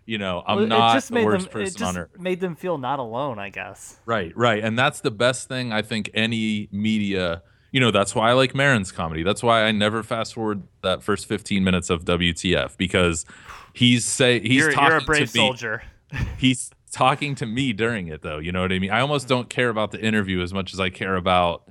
you 0.07 0.17
know, 0.17 0.43
I'm 0.47 0.57
Well, 0.57 0.67
not 0.69 0.95
just 0.95 1.13
the 1.13 1.23
worst 1.23 1.51
them, 1.51 1.61
it 1.61 1.65
person 1.65 1.79
just 1.79 1.97
on 1.97 2.03
earth. 2.03 2.19
made 2.19 2.41
them 2.41 2.57
feel 2.57 2.79
not 2.79 2.99
alone, 2.99 3.39
I 3.39 3.51
guess. 3.51 3.99
Right, 4.07 4.35
right. 4.35 4.65
And 4.65 4.79
that's 4.79 5.01
the 5.03 5.11
best 5.11 5.49
thing 5.49 5.71
I 5.71 5.83
think 5.83 6.09
any 6.15 6.71
media, 6.73 7.43
you 7.73 7.79
know, 7.81 7.91
that's 7.91 8.15
why 8.15 8.31
I 8.31 8.33
like 8.33 8.55
Maron's 8.55 8.91
comedy. 8.91 9.23
That's 9.23 9.43
why 9.43 9.65
I 9.65 9.73
never 9.73 10.03
fast 10.03 10.33
forward 10.33 10.63
that 10.81 11.03
first 11.03 11.27
15 11.27 11.63
minutes 11.63 11.91
of 11.91 12.07
WTF 12.07 12.79
because 12.79 13.27
he's 13.75 14.07
say 14.07 14.41
he's 14.41 14.53
You're, 14.63 14.73
talking 14.73 14.89
you're 14.93 14.99
a 14.99 15.03
brave 15.03 15.31
to 15.31 15.39
me. 15.39 15.47
soldier. 15.47 15.83
He's 16.39 16.71
talking 16.93 17.35
to 17.37 17.47
me 17.47 17.73
during 17.73 18.09
it 18.09 18.23
though, 18.23 18.39
you 18.39 18.53
know 18.53 18.63
what 18.63 18.73
I 18.73 18.79
mean? 18.79 18.91
I 18.91 19.01
almost 19.01 19.27
hmm. 19.27 19.35
don't 19.35 19.51
care 19.51 19.69
about 19.69 19.93
the 19.93 20.01
interview 20.01 20.43
as 20.43 20.53
much 20.53 20.73
as 20.75 20.81
I 20.81 20.91
care 20.91 21.17
about 21.17 21.71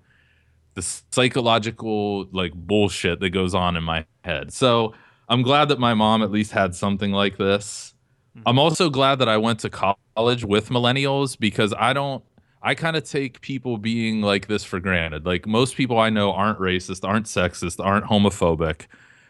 the 0.75 0.81
psychological 1.11 2.25
like 2.31 2.53
bullshit 2.53 3.19
that 3.19 3.31
goes 3.31 3.53
on 3.53 3.75
in 3.75 3.83
my 3.83 4.05
head. 4.23 4.53
So, 4.53 4.93
I'm 5.29 5.43
glad 5.43 5.69
that 5.69 5.79
my 5.79 5.93
mom 5.93 6.23
at 6.23 6.31
least 6.31 6.51
had 6.51 6.73
something 6.73 7.11
like 7.11 7.37
this. 7.37 7.93
Hmm. 8.33 8.41
I'm 8.45 8.59
also 8.59 8.89
glad 8.89 9.19
that 9.19 9.29
I 9.29 9.37
went 9.37 9.59
to 9.59 9.69
college 9.69 10.43
with 10.43 10.69
millennials 10.69 11.37
because 11.37 11.73
I 11.77 11.93
don't 11.93 12.23
I 12.61 12.75
kind 12.75 12.97
of 12.97 13.05
take 13.05 13.39
people 13.41 13.77
being 13.77 14.21
like 14.21 14.47
this 14.47 14.63
for 14.63 14.79
granted. 14.79 15.25
Like 15.25 15.47
most 15.47 15.75
people 15.75 15.97
I 15.97 16.09
know 16.09 16.33
aren't 16.33 16.59
racist, 16.59 17.07
aren't 17.07 17.25
sexist, 17.25 17.83
aren't 17.83 18.05
homophobic. 18.05 18.87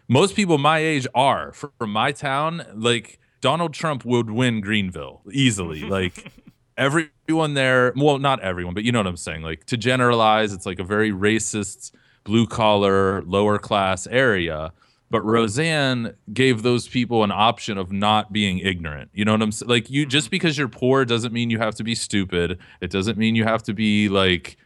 Most 0.07 0.35
people 0.35 0.57
my 0.57 0.79
age 0.79 1.05
are. 1.13 1.53
From 1.53 1.91
my 1.91 2.11
town, 2.11 2.65
like 2.73 3.18
Donald 3.41 3.73
Trump 3.73 4.05
would 4.05 4.29
win 4.29 4.61
Greenville 4.61 5.21
easily. 5.31 5.83
Like 5.89 6.31
everyone 6.77 7.55
there, 7.55 7.93
well, 7.95 8.19
not 8.19 8.39
everyone, 8.41 8.73
but 8.73 8.83
you 8.83 8.91
know 8.91 8.99
what 8.99 9.07
I'm 9.07 9.17
saying. 9.17 9.41
Like 9.41 9.65
to 9.65 9.77
generalize, 9.77 10.53
it's 10.53 10.65
like 10.65 10.79
a 10.79 10.83
very 10.83 11.11
racist, 11.11 11.91
blue 12.23 12.47
collar, 12.47 13.21
lower 13.23 13.57
class 13.57 14.07
area. 14.07 14.71
But 15.11 15.25
Roseanne 15.25 16.13
gave 16.31 16.61
those 16.61 16.87
people 16.87 17.23
an 17.23 17.31
option 17.31 17.77
of 17.77 17.91
not 17.91 18.31
being 18.31 18.59
ignorant. 18.59 19.09
You 19.13 19.25
know 19.25 19.31
what 19.31 19.41
I'm 19.41 19.51
saying? 19.51 19.69
Like 19.69 19.89
you 19.89 20.05
just 20.05 20.27
mm-hmm. 20.27 20.31
because 20.31 20.57
you're 20.57 20.67
poor 20.67 21.05
doesn't 21.05 21.33
mean 21.33 21.49
you 21.49 21.57
have 21.57 21.75
to 21.75 21.83
be 21.83 21.95
stupid. 21.95 22.59
It 22.81 22.91
doesn't 22.91 23.17
mean 23.17 23.35
you 23.35 23.43
have 23.43 23.63
to 23.63 23.73
be 23.73 24.07
like 24.07 24.57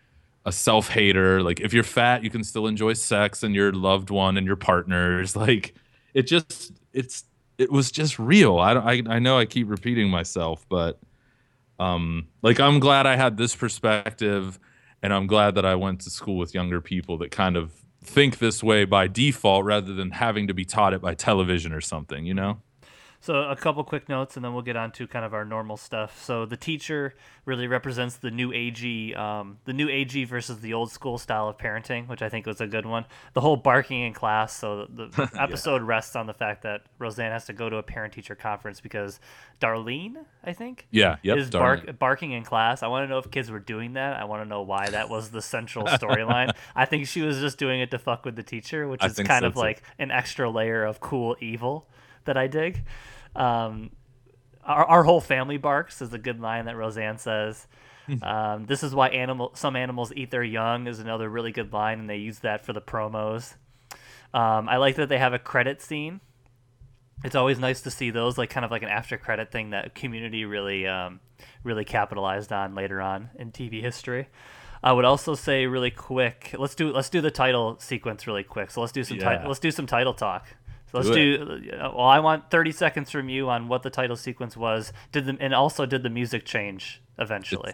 a 0.45 0.51
self 0.51 0.89
hater. 0.89 1.41
Like 1.41 1.61
if 1.61 1.73
you're 1.73 1.83
fat, 1.83 2.23
you 2.23 2.29
can 2.29 2.43
still 2.43 2.67
enjoy 2.67 2.93
sex 2.93 3.43
and 3.43 3.55
your 3.55 3.71
loved 3.71 4.09
one 4.09 4.37
and 4.37 4.45
your 4.45 4.57
partners. 4.57 5.35
Like 5.43 5.73
it 6.13 6.23
just 6.23 6.71
it's 6.93 7.25
it 7.57 7.71
was 7.71 7.91
just 7.91 8.19
real. 8.19 8.57
I 8.59 8.73
I 8.73 9.03
I 9.07 9.19
know 9.19 9.37
I 9.37 9.45
keep 9.45 9.69
repeating 9.69 10.09
myself, 10.09 10.65
but 10.69 10.99
um 11.79 12.27
like 12.41 12.59
I'm 12.59 12.79
glad 12.79 13.05
I 13.05 13.15
had 13.15 13.37
this 13.37 13.55
perspective 13.55 14.59
and 15.01 15.13
I'm 15.13 15.27
glad 15.27 15.55
that 15.55 15.65
I 15.65 15.75
went 15.75 16.01
to 16.01 16.09
school 16.09 16.37
with 16.37 16.53
younger 16.53 16.81
people 16.81 17.17
that 17.19 17.31
kind 17.31 17.57
of 17.57 17.73
think 18.03 18.39
this 18.39 18.63
way 18.63 18.85
by 18.85 19.07
default 19.07 19.65
rather 19.65 19.93
than 19.93 20.11
having 20.11 20.47
to 20.47 20.53
be 20.53 20.65
taught 20.65 20.93
it 20.93 21.01
by 21.01 21.13
television 21.13 21.73
or 21.73 21.81
something, 21.81 22.25
you 22.25 22.33
know? 22.33 22.61
So 23.23 23.35
a 23.35 23.55
couple 23.55 23.81
quick 23.85 24.09
notes, 24.09 24.35
and 24.35 24.43
then 24.43 24.53
we'll 24.53 24.63
get 24.63 24.75
on 24.75 24.91
to 24.91 25.07
kind 25.07 25.23
of 25.23 25.33
our 25.33 25.45
normal 25.45 25.77
stuff. 25.77 26.21
So 26.21 26.45
the 26.45 26.57
teacher 26.57 27.15
really 27.45 27.67
represents 27.67 28.17
the 28.17 28.29
new 28.29 28.51
AG, 28.51 29.15
um, 29.15 29.59
the 29.63 29.71
new 29.71 29.87
AG 29.87 30.25
versus 30.25 30.59
the 30.59 30.73
old 30.73 30.91
school 30.91 31.17
style 31.17 31.47
of 31.47 31.57
parenting, 31.57 32.09
which 32.09 32.21
I 32.21 32.27
think 32.27 32.45
was 32.45 32.59
a 32.59 32.67
good 32.67 32.85
one. 32.85 33.05
The 33.31 33.39
whole 33.39 33.55
barking 33.55 34.01
in 34.01 34.11
class. 34.11 34.53
So 34.53 34.87
the, 34.93 35.05
the 35.07 35.31
episode 35.41 35.83
rests 35.83 36.17
on 36.17 36.27
the 36.27 36.33
fact 36.33 36.63
that 36.63 36.81
Roseanne 36.99 37.31
has 37.31 37.45
to 37.45 37.53
go 37.53 37.69
to 37.69 37.77
a 37.77 37.83
parent-teacher 37.83 38.35
conference 38.35 38.81
because 38.81 39.21
Darlene, 39.61 40.17
I 40.43 40.51
think, 40.51 40.85
Yeah, 40.91 41.15
yep. 41.23 41.37
is 41.37 41.49
bark, 41.49 41.97
barking 41.97 42.33
in 42.33 42.43
class. 42.43 42.83
I 42.83 42.87
want 42.87 43.05
to 43.05 43.07
know 43.07 43.19
if 43.19 43.31
kids 43.31 43.49
were 43.49 43.59
doing 43.61 43.93
that. 43.93 44.19
I 44.19 44.25
want 44.25 44.43
to 44.43 44.49
know 44.49 44.63
why 44.63 44.89
that 44.89 45.07
was 45.07 45.29
the 45.29 45.41
central 45.41 45.85
storyline. 45.85 46.51
I 46.75 46.83
think 46.83 47.07
she 47.07 47.21
was 47.21 47.39
just 47.39 47.57
doing 47.57 47.79
it 47.79 47.89
to 47.91 47.99
fuck 47.99 48.25
with 48.25 48.35
the 48.35 48.43
teacher, 48.43 48.85
which 48.85 49.01
I 49.01 49.05
is 49.05 49.15
kind 49.15 49.43
so, 49.43 49.47
of 49.47 49.53
too. 49.53 49.59
like 49.61 49.81
an 49.97 50.11
extra 50.11 50.49
layer 50.49 50.83
of 50.83 50.99
cool 50.99 51.37
evil 51.39 51.87
that 52.25 52.37
I 52.37 52.47
dig. 52.47 52.83
Um, 53.35 53.91
our, 54.63 54.85
our 54.85 55.03
whole 55.03 55.21
family 55.21 55.57
barks 55.57 56.01
is 56.01 56.13
a 56.13 56.17
good 56.17 56.39
line 56.39 56.65
that 56.65 56.75
Roseanne 56.75 57.17
says. 57.17 57.67
um, 58.21 58.65
this 58.65 58.83
is 58.83 58.93
why 58.93 59.09
animal 59.09 59.51
some 59.55 59.75
animals 59.75 60.11
eat 60.15 60.29
their 60.31 60.43
young 60.43 60.87
is 60.87 60.99
another 60.99 61.29
really 61.29 61.51
good 61.51 61.71
line, 61.71 61.99
and 61.99 62.09
they 62.09 62.17
use 62.17 62.39
that 62.39 62.65
for 62.65 62.73
the 62.73 62.81
promos. 62.81 63.55
Um, 64.33 64.67
I 64.67 64.77
like 64.77 64.95
that 64.95 65.09
they 65.09 65.19
have 65.19 65.33
a 65.33 65.39
credit 65.39 65.81
scene. 65.81 66.19
It's 67.23 67.35
always 67.35 67.59
nice 67.59 67.81
to 67.81 67.91
see 67.91 68.09
those, 68.09 68.37
like 68.37 68.49
kind 68.49 68.65
of 68.65 68.71
like 68.71 68.83
an 68.83 68.89
after 68.89 69.17
credit 69.17 69.51
thing 69.51 69.69
that 69.69 69.95
Community 69.95 70.43
really, 70.43 70.85
um, 70.85 71.21
really 71.63 71.85
capitalized 71.85 72.51
on 72.51 72.75
later 72.75 72.99
on 72.99 73.29
in 73.39 73.51
TV 73.51 73.81
history. 73.81 74.27
I 74.83 74.91
would 74.91 75.05
also 75.05 75.33
say 75.33 75.65
really 75.65 75.91
quick. 75.91 76.53
Let's 76.57 76.75
do 76.75 76.91
let's 76.91 77.09
do 77.09 77.21
the 77.21 77.31
title 77.31 77.77
sequence 77.79 78.27
really 78.27 78.43
quick. 78.43 78.69
So 78.71 78.81
let's 78.81 78.91
do 78.91 79.03
some 79.05 79.17
ti- 79.17 79.47
let's 79.47 79.59
do 79.59 79.71
some 79.71 79.85
title 79.87 80.13
talk. 80.13 80.47
So 80.93 80.99
let's 80.99 81.09
Do 81.09 81.59
do. 81.59 81.69
well, 81.81 82.01
I 82.01 82.19
want 82.19 82.49
thirty 82.51 82.71
seconds 82.71 83.09
from 83.09 83.27
you 83.27 83.49
on 83.49 83.67
what 83.67 83.81
the 83.83 83.89
title 83.89 84.15
sequence 84.15 84.55
was. 84.55 84.93
Did 85.11 85.25
the 85.25 85.35
and 85.39 85.53
also 85.53 85.85
did 85.85 86.03
the 86.03 86.09
music 86.09 86.45
change 86.45 87.01
eventually? 87.17 87.73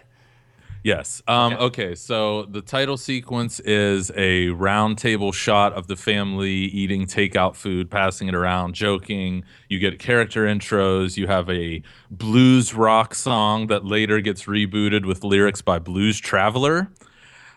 Yes. 0.82 1.20
Um, 1.28 1.52
Okay. 1.52 1.62
okay. 1.64 1.94
So 1.94 2.44
the 2.44 2.62
title 2.62 2.96
sequence 2.96 3.60
is 3.60 4.10
a 4.16 4.48
round 4.48 4.96
table 4.96 5.30
shot 5.30 5.74
of 5.74 5.88
the 5.88 5.96
family 5.96 6.50
eating 6.54 7.04
takeout 7.04 7.54
food, 7.54 7.90
passing 7.90 8.28
it 8.28 8.34
around, 8.34 8.74
joking. 8.74 9.44
You 9.68 9.78
get 9.78 9.98
character 9.98 10.46
intros. 10.46 11.18
You 11.18 11.26
have 11.26 11.50
a 11.50 11.82
blues 12.10 12.72
rock 12.72 13.14
song 13.14 13.66
that 13.66 13.84
later 13.84 14.22
gets 14.22 14.44
rebooted 14.44 15.04
with 15.04 15.22
lyrics 15.22 15.60
by 15.60 15.78
Blues 15.78 16.18
Traveler, 16.18 16.90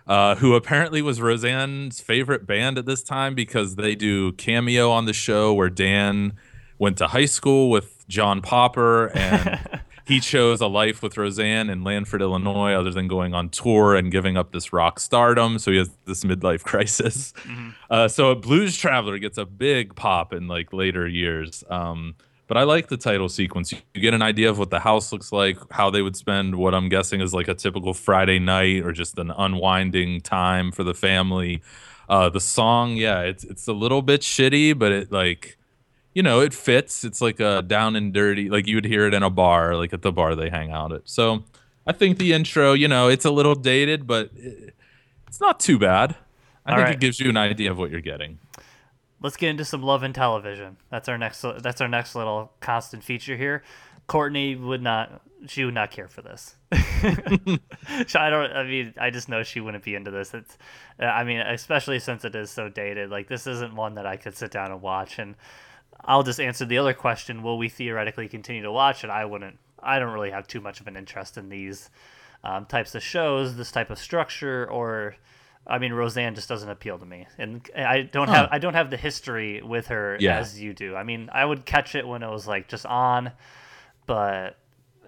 uh, 0.08 0.36
who 0.36 0.56
apparently 0.56 1.02
was 1.02 1.22
Roseanne's 1.22 2.02
favorite 2.02 2.46
band 2.46 2.78
at 2.78 2.86
this 2.86 3.04
time 3.04 3.36
because 3.36 3.76
they 3.76 3.96
do 3.96 4.32
cameo 4.34 4.92
on 4.92 5.06
the 5.06 5.14
show 5.14 5.54
where 5.54 5.70
Dan 5.70 6.34
went 6.78 6.98
to 6.98 7.08
high 7.08 7.26
school 7.26 7.70
with 7.70 8.06
John 8.08 8.42
Popper 8.42 9.08
and 9.18 9.82
he 10.06 10.20
chose 10.20 10.60
a 10.60 10.68
life 10.68 11.02
with 11.02 11.18
Roseanne 11.18 11.70
in 11.70 11.84
Lanford, 11.84 12.22
Illinois, 12.22 12.74
other 12.74 12.92
than 12.92 13.08
going 13.08 13.34
on 13.34 13.50
tour 13.50 13.96
and 13.96 14.12
giving 14.12 14.36
up 14.36 14.52
this 14.52 14.74
rock 14.74 15.00
stardom. 15.00 15.60
So 15.60 15.72
he 15.72 15.78
has 15.78 15.90
this 16.06 16.24
midlife 16.24 16.64
crisis. 16.64 17.34
Uh, 17.90 18.08
so 18.08 18.32
a 18.32 18.36
Blues 18.36 18.76
Traveler 18.76 19.18
gets 19.20 19.38
a 19.38 19.46
big 19.46 19.96
pop 19.96 20.34
in 20.34 20.48
like 20.48 20.74
later 20.74 21.08
years. 21.08 21.64
Um, 21.70 22.16
but 22.48 22.58
I 22.58 22.64
like 22.64 22.88
the 22.88 22.98
title 22.98 23.30
sequence. 23.30 23.72
You 23.72 24.02
get 24.02 24.14
an 24.14 24.22
idea 24.22 24.50
of 24.50 24.60
what 24.60 24.70
the 24.70 24.80
house 24.80 25.12
looks 25.12 25.32
like, 25.32 25.58
how 25.72 25.90
they 25.90 26.02
would 26.02 26.16
spend 26.16 26.56
what 26.56 26.76
I'm 26.76 26.90
guessing 26.90 27.22
is 27.22 27.34
like 27.34 27.48
a 27.48 27.54
typical 27.54 27.94
Friday 27.94 28.40
night 28.40 28.84
or 28.84 28.92
just 28.92 29.18
an 29.18 29.32
unwinding 29.32 30.22
time 30.22 30.72
for 30.72 30.84
the 30.84 30.94
family. 30.94 31.62
Uh, 32.10 32.30
the 32.30 32.42
song, 32.42 32.98
yeah, 32.98 33.22
it's 33.22 33.44
it's 33.44 33.68
a 33.68 33.74
little 33.74 34.02
bit 34.02 34.22
shitty, 34.22 34.78
but 34.78 34.92
it 34.92 35.12
like 35.12 35.58
you 36.14 36.22
know, 36.22 36.42
it 36.42 36.54
fits. 36.54 37.04
It's 37.04 37.22
like 37.22 37.40
a 37.40 37.62
down 37.62 37.96
and 37.96 38.14
dirty, 38.14 38.50
like 38.50 38.68
you 38.68 38.76
would 38.76 38.86
hear 38.86 39.08
it 39.08 39.14
in 39.14 39.24
a 39.24 39.30
bar, 39.30 39.76
like 39.76 39.94
at 39.94 40.02
the 40.02 40.12
bar 40.12 40.36
they 40.36 40.50
hang 40.50 40.72
out 40.72 40.92
at. 40.92 41.02
So 41.06 41.44
I 41.88 41.92
think 41.92 42.18
the 42.18 42.34
intro, 42.34 42.74
you 42.74 42.88
know, 42.88 43.08
it's 43.08 43.26
a 43.26 43.32
little 43.32 43.56
dated, 43.56 44.06
but 44.06 44.30
it, 44.36 44.76
it's 45.28 45.42
not 45.42 45.60
too 45.60 45.80
bad. 45.80 46.16
I 46.66 46.72
All 46.72 46.78
think 46.78 46.86
right. 46.86 46.94
it 46.96 47.00
gives 47.00 47.20
you 47.20 47.30
an 47.30 47.38
idea 47.38 47.72
of 47.72 47.78
what 47.78 47.90
you're 47.90 48.02
getting. 48.02 48.38
Let's 49.24 49.38
get 49.38 49.50
into 49.50 49.64
some 49.64 49.82
love 49.82 50.04
and 50.04 50.14
television. 50.14 50.78
That's 50.92 51.08
our 51.08 51.18
next. 51.18 51.44
That's 51.60 51.80
our 51.80 51.88
next 51.88 52.14
little 52.14 52.52
constant 52.60 53.04
feature 53.04 53.38
here. 53.38 53.64
Courtney 54.06 54.56
would 54.56 54.82
not. 54.82 55.22
She 55.48 55.64
would 55.64 55.74
not 55.74 55.92
care 55.92 56.10
for 56.10 56.22
this. 56.22 56.56
So 58.08 58.20
I 58.20 58.30
don't. 58.30 58.52
I 58.52 58.64
mean, 58.64 58.94
I 59.00 59.10
just 59.10 59.30
know 59.30 59.42
she 59.44 59.62
wouldn't 59.62 59.86
be 59.86 59.96
into 59.96 60.12
this. 60.12 60.34
It's. 60.34 60.58
I 61.00 61.24
mean, 61.24 61.40
especially 61.40 62.00
since 62.00 62.26
it 62.26 62.36
is 62.36 62.50
so 62.52 62.68
dated. 62.68 63.10
Like 63.10 63.30
this 63.30 63.48
isn't 63.48 63.74
one 63.76 63.96
that 63.96 64.06
I 64.06 64.18
could 64.18 64.36
sit 64.36 64.52
down 64.52 64.72
and 64.72 64.82
watch. 64.82 65.20
And 65.20 65.36
I'll 66.04 66.24
just 66.24 66.42
answer 66.42 66.66
the 66.66 66.78
other 66.78 66.94
question: 66.94 67.44
Will 67.44 67.58
we 67.58 67.70
theoretically 67.70 68.28
continue 68.28 68.64
to 68.64 68.72
watch 68.74 69.06
it? 69.06 69.10
I 69.10 69.24
wouldn't. 69.24 69.58
I 69.82 70.00
don't 70.00 70.14
really 70.14 70.32
have 70.32 70.48
too 70.48 70.60
much 70.60 70.82
of 70.82 70.88
an 70.88 70.98
interest 70.98 71.38
in 71.38 71.48
these 71.48 71.90
um, 72.44 72.66
types 72.66 72.94
of 72.94 73.02
shows, 73.04 73.56
this 73.56 73.72
type 73.72 73.90
of 73.90 74.00
structure, 74.00 74.70
or 74.70 75.16
I 75.66 75.80
mean, 75.80 75.94
Roseanne 75.94 76.36
just 76.36 76.50
doesn't 76.50 76.70
appeal 76.70 77.00
to 77.00 77.06
me, 77.06 77.26
and 77.38 77.68
I 77.76 78.02
don't 78.02 78.28
have 78.28 78.50
I 78.52 78.60
don't 78.60 78.74
have 78.74 78.90
the 78.90 78.98
history 78.98 79.62
with 79.62 79.88
her 79.88 80.18
Yeah. 80.20 80.38
as 80.40 80.60
you 80.62 80.74
do. 80.74 80.96
I 80.96 81.04
mean, 81.04 81.30
I 81.32 81.46
would 81.46 81.66
catch 81.66 81.96
it 81.96 82.06
when 82.08 82.22
it 82.24 82.30
was 82.30 82.48
like 82.48 82.68
just 82.68 82.86
on, 82.86 83.32
but 84.06 84.58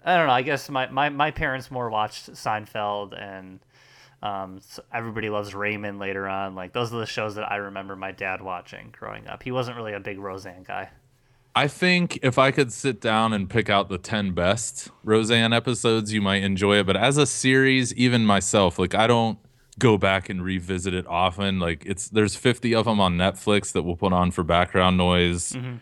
I 0.06 0.18
don't 0.18 0.28
know. 0.28 0.34
I 0.34 0.44
guess 0.44 0.70
my, 0.70 0.88
my, 0.88 1.10
my 1.10 1.32
parents 1.32 1.72
more 1.72 1.90
watched 1.90 2.32
Seinfeld 2.32 3.20
and 3.20 3.60
um, 4.22 4.60
so 4.62 4.84
Everybody 4.94 5.30
Loves 5.30 5.54
Raymond 5.56 6.00
later 6.00 6.28
on. 6.28 6.56
Like 6.56 6.74
those 6.74 6.94
are 6.94 7.00
the 7.00 7.06
shows 7.06 7.36
that 7.36 7.52
I 7.52 7.58
remember 7.58 7.96
my 7.96 8.12
dad 8.12 8.42
watching 8.42 8.94
growing 8.98 9.28
up. 9.28 9.44
He 9.44 9.52
wasn't 9.52 9.78
really 9.78 9.94
a 9.94 10.00
big 10.00 10.20
Roseanne 10.20 10.64
guy. 10.64 10.90
I 11.58 11.68
think 11.68 12.20
if 12.22 12.38
I 12.38 12.52
could 12.52 12.72
sit 12.74 13.00
down 13.02 13.32
and 13.34 13.50
pick 13.50 13.70
out 13.70 13.88
the 13.90 13.98
10 13.98 14.32
best 14.34 14.90
Roseanne 15.04 15.54
episodes, 15.54 16.12
you 16.14 16.22
might 16.22 16.44
enjoy 16.44 16.78
it. 16.80 16.86
But 16.86 16.98
as 16.98 17.18
a 17.18 17.26
series, 17.26 17.94
even 17.96 18.26
myself, 18.26 18.78
like 18.78 18.94
I 18.94 19.08
don't 19.08 19.40
go 19.80 19.98
back 19.98 20.30
and 20.30 20.44
revisit 20.44 20.94
it 20.94 21.06
often. 21.08 21.60
Like 21.60 21.86
it's 21.86 22.10
there's 22.10 22.36
50 22.36 22.76
of 22.76 22.86
them 22.86 23.00
on 23.00 23.18
Netflix 23.18 23.72
that 23.74 23.84
we'll 23.84 23.96
put 23.96 24.14
on 24.14 24.32
for 24.32 24.44
background 24.44 24.98
noise. 24.98 25.54
Mm-hmm. 25.54 25.76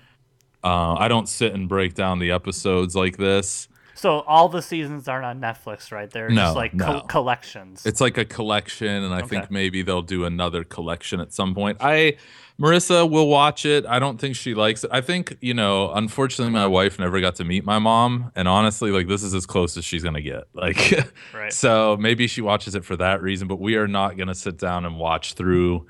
Uh, 0.64 0.94
I 0.96 1.08
don't 1.08 1.28
sit 1.28 1.54
and 1.54 1.68
break 1.68 1.94
down 1.94 2.20
the 2.20 2.32
episodes 2.32 2.96
like 2.96 3.18
this. 3.18 3.68
So 3.96 4.22
all 4.22 4.50
the 4.50 4.62
seasons 4.62 5.08
aren't 5.08 5.26
on 5.26 5.40
Netflix, 5.40 5.92
right? 5.92 6.10
They're 6.10 6.30
No, 6.30 6.42
just 6.42 6.56
like 6.56 6.74
no. 6.74 6.86
co- 6.86 7.02
collections. 7.02 7.86
It's 7.86 8.02
like 8.02 8.18
a 8.18 8.26
collection, 8.26 8.88
and 9.04 9.14
I 9.14 9.20
Okay. 9.20 9.28
think 9.28 9.52
maybe 9.52 9.84
they'll 9.84 10.02
do 10.02 10.26
another 10.26 10.64
collection 10.64 11.20
at 11.20 11.32
some 11.32 11.54
point. 11.54 11.78
I 11.80 12.18
Marissa 12.60 13.10
will 13.10 13.28
watch 13.28 13.66
it. 13.66 13.86
I 13.88 13.98
don't 14.00 14.20
think 14.20 14.36
she 14.36 14.54
likes 14.54 14.84
it. 14.84 14.90
I 14.94 15.02
think 15.02 15.38
you 15.42 15.54
know. 15.54 15.92
Unfortunately, 15.94 16.52
my 16.54 16.68
wife 16.68 16.98
never 17.00 17.20
got 17.22 17.36
to 17.36 17.44
meet 17.44 17.66
my 17.66 17.78
mom, 17.80 18.32
and 18.36 18.48
honestly, 18.48 18.90
like 18.92 19.08
this 19.08 19.22
is 19.24 19.34
as 19.34 19.46
close 19.46 19.76
as 19.78 19.86
she's 19.86 20.04
gonna 20.04 20.22
get. 20.22 20.44
Like, 20.54 20.94
Right. 21.34 21.52
so 21.54 21.98
maybe 22.00 22.28
she 22.28 22.42
watches 22.42 22.74
it 22.76 22.86
for 22.86 22.96
that 22.98 23.22
reason. 23.22 23.48
But 23.48 23.60
we 23.60 23.76
are 23.76 23.88
not 23.88 24.18
gonna 24.18 24.36
sit 24.36 24.58
down 24.58 24.86
and 24.86 24.98
watch 24.98 25.34
through 25.34 25.86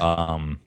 um, 0.00 0.60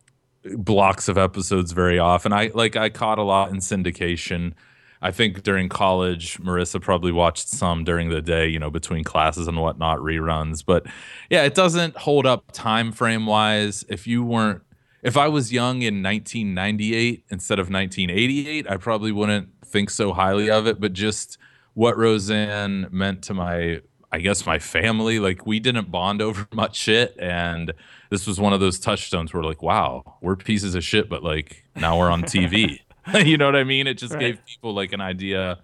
blocks 0.56 1.08
of 1.08 1.18
episodes 1.18 1.72
very 1.72 2.00
often. 2.00 2.34
I 2.34 2.52
like 2.54 2.76
I 2.76 2.90
caught 2.90 3.18
a 3.20 3.24
lot 3.24 3.50
in 3.50 3.58
syndication. 3.58 4.54
I 5.02 5.12
think 5.12 5.44
during 5.44 5.70
college, 5.70 6.38
Marissa 6.40 6.82
probably 6.82 7.12
watched 7.12 7.48
some 7.48 7.84
during 7.84 8.10
the 8.10 8.22
day, 8.22 8.48
you 8.48 8.60
know, 8.60 8.72
between 8.72 9.04
classes 9.04 9.48
and 9.48 9.60
whatnot, 9.60 10.00
reruns. 10.00 10.64
But 10.66 10.86
yeah, 11.30 11.44
it 11.44 11.54
doesn't 11.54 11.96
hold 11.98 12.26
up 12.26 12.52
time 12.52 12.92
frame 12.92 13.26
wise. 13.26 13.86
If 13.90 14.08
you 14.08 14.24
weren't, 14.24 14.64
if 15.04 15.16
I 15.16 15.28
was 15.28 15.54
young 15.54 15.84
in 15.84 16.02
1998 16.02 17.26
instead 17.30 17.60
of 17.60 17.70
1988, 17.70 18.70
I 18.70 18.78
probably 18.78 19.12
wouldn't 19.12 19.50
think 19.66 19.90
so 19.90 20.14
highly 20.14 20.50
of 20.50 20.66
it. 20.66 20.80
But 20.80 20.94
just 20.94 21.38
what 21.76 21.96
Roseanne 21.96 22.88
meant 22.90 23.22
to 23.26 23.36
my, 23.36 23.82
I 24.12 24.20
guess, 24.20 24.48
my 24.48 24.58
family, 24.58 25.20
like 25.20 25.46
we 25.46 25.60
didn't 25.60 25.92
bond 25.92 26.22
over 26.24 26.48
much 26.52 26.76
shit. 26.76 27.16
And 27.20 27.72
this 28.10 28.26
was 28.26 28.40
one 28.40 28.54
of 28.54 28.60
those 28.60 28.80
touchstones 28.80 29.32
where, 29.32 29.44
like, 29.44 29.62
wow, 29.62 30.18
we're 30.22 30.36
pieces 30.36 30.74
of 30.74 30.84
shit, 30.84 31.08
but 31.08 31.24
like 31.24 31.66
now 31.76 32.00
we're 32.00 32.10
on 32.10 32.24
TV. 32.24 32.80
you 33.26 33.38
know 33.38 33.46
what 33.46 33.56
I 33.56 33.64
mean? 33.64 33.88
It 33.88 33.96
just 33.96 34.14
Right. 34.14 34.20
gave 34.20 34.46
people 34.46 34.74
like 34.74 34.94
an 34.94 35.02
idea 35.02 35.60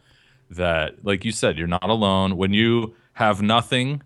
that, 0.49 1.03
like 1.05 1.25
you 1.25 1.31
said, 1.31 1.57
you're 1.57 1.67
not 1.67 1.89
alone. 1.89 2.37
When 2.37 2.53
you 2.53 2.95
have 3.13 3.41
nothing, 3.41 4.01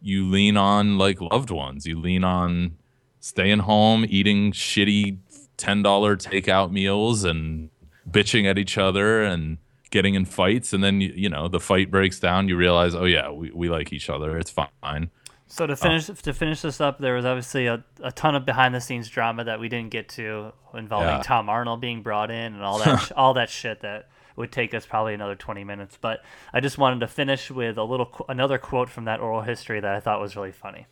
you 0.00 0.28
lean 0.28 0.56
on 0.56 0.98
like 0.98 1.20
loved 1.20 1.50
ones. 1.50 1.86
You 1.86 1.98
lean 1.98 2.24
on 2.24 2.76
staying 3.20 3.60
home, 3.60 4.04
eating 4.08 4.52
shitty 4.52 5.18
$10 5.58 5.82
takeout 6.16 6.72
meals 6.72 7.24
and 7.24 7.70
bitching 8.10 8.46
at 8.46 8.58
each 8.58 8.76
other 8.78 9.22
and 9.22 9.58
getting 9.90 10.14
in 10.14 10.24
fights. 10.24 10.72
And 10.72 10.82
then, 10.82 11.00
you, 11.00 11.12
you 11.14 11.28
know, 11.28 11.46
the 11.48 11.60
fight 11.60 11.90
breaks 11.90 12.18
down. 12.18 12.48
You 12.48 12.56
realize, 12.56 12.94
oh, 12.94 13.04
yeah, 13.04 13.30
we, 13.30 13.50
we 13.52 13.68
like 13.68 13.92
each 13.92 14.10
other. 14.10 14.36
It's 14.38 14.50
fine. 14.50 15.10
So 15.52 15.66
to 15.66 15.74
oh. 15.74 15.76
finish 15.76 16.06
to 16.06 16.32
finish 16.32 16.62
this 16.62 16.80
up, 16.80 16.98
there 16.98 17.12
was 17.12 17.26
obviously 17.26 17.66
a, 17.66 17.84
a 18.02 18.10
ton 18.10 18.34
of 18.34 18.46
behind 18.46 18.74
the 18.74 18.80
scenes 18.80 19.10
drama 19.10 19.44
that 19.44 19.60
we 19.60 19.68
didn't 19.68 19.90
get 19.90 20.08
to 20.10 20.50
involving 20.72 21.16
Yeah. 21.16 21.22
Tom 21.22 21.50
Arnold 21.50 21.78
being 21.78 22.02
brought 22.02 22.30
in 22.30 22.54
and 22.54 22.62
all 22.62 22.78
that 22.78 23.12
all 23.18 23.34
that 23.34 23.50
shit 23.50 23.82
that 23.82 24.08
would 24.34 24.50
take 24.50 24.72
us 24.72 24.86
probably 24.86 25.12
another 25.12 25.34
20 25.34 25.62
minutes. 25.62 25.98
But 26.00 26.24
I 26.54 26.60
just 26.60 26.78
wanted 26.78 27.00
to 27.00 27.06
finish 27.06 27.50
with 27.50 27.76
a 27.76 27.84
little 27.84 28.24
another 28.30 28.56
quote 28.56 28.88
from 28.88 29.04
that 29.04 29.20
oral 29.20 29.42
history 29.42 29.78
that 29.78 29.94
I 29.94 30.00
thought 30.00 30.22
was 30.22 30.36
really 30.36 30.52
funny. 30.52 30.86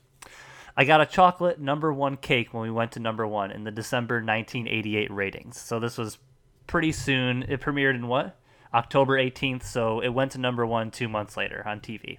I 0.76 0.84
got 0.84 1.00
a 1.00 1.06
chocolate 1.06 1.58
number 1.58 1.90
one 1.90 2.18
cake 2.18 2.52
when 2.52 2.62
we 2.62 2.70
went 2.70 2.92
to 2.92 3.00
number 3.00 3.26
one 3.26 3.50
in 3.50 3.64
the 3.64 3.70
December 3.70 4.16
1988 4.16 5.10
ratings. 5.10 5.58
So 5.58 5.80
this 5.80 5.96
was 5.96 6.18
pretty 6.66 6.92
soon. 6.92 7.44
It 7.44 7.62
premiered 7.62 7.94
in 7.94 8.08
what? 8.08 8.36
October 8.74 9.16
18th. 9.16 9.62
So 9.62 10.00
it 10.00 10.10
went 10.10 10.32
to 10.32 10.38
number 10.38 10.66
one 10.66 10.90
two 10.90 11.08
months 11.08 11.38
later 11.38 11.66
on 11.66 11.80
TV. 11.80 12.18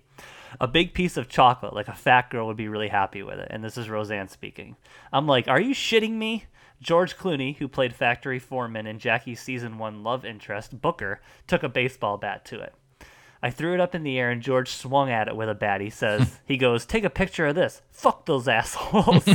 A 0.59 0.67
big 0.67 0.93
piece 0.93 1.17
of 1.17 1.29
chocolate, 1.29 1.73
like 1.73 1.87
a 1.87 1.93
fat 1.93 2.29
girl 2.29 2.47
would 2.47 2.57
be 2.57 2.67
really 2.67 2.89
happy 2.89 3.23
with 3.23 3.39
it. 3.39 3.47
And 3.51 3.63
this 3.63 3.77
is 3.77 3.89
Roseanne 3.89 4.27
speaking. 4.27 4.75
I'm 5.13 5.27
like, 5.27 5.47
are 5.47 5.61
you 5.61 5.73
shitting 5.73 6.13
me? 6.13 6.45
George 6.81 7.15
Clooney, 7.15 7.57
who 7.57 7.67
played 7.67 7.93
factory 7.93 8.39
foreman 8.39 8.87
in 8.87 8.97
Jackie's 8.97 9.39
season 9.39 9.77
one 9.77 10.03
love 10.03 10.25
interest, 10.25 10.81
Booker, 10.81 11.21
took 11.47 11.61
a 11.63 11.69
baseball 11.69 12.17
bat 12.17 12.43
to 12.45 12.59
it. 12.59 12.73
I 13.43 13.49
threw 13.49 13.73
it 13.73 13.79
up 13.79 13.95
in 13.95 14.03
the 14.03 14.19
air 14.19 14.29
and 14.29 14.41
George 14.41 14.69
swung 14.69 15.09
at 15.09 15.27
it 15.27 15.35
with 15.35 15.49
a 15.49 15.55
bat. 15.55 15.81
He 15.81 15.89
says, 15.89 16.39
he 16.45 16.57
goes, 16.57 16.85
take 16.85 17.03
a 17.03 17.09
picture 17.09 17.47
of 17.47 17.55
this. 17.55 17.81
Fuck 17.91 18.25
those 18.25 18.47
assholes. 18.47 19.25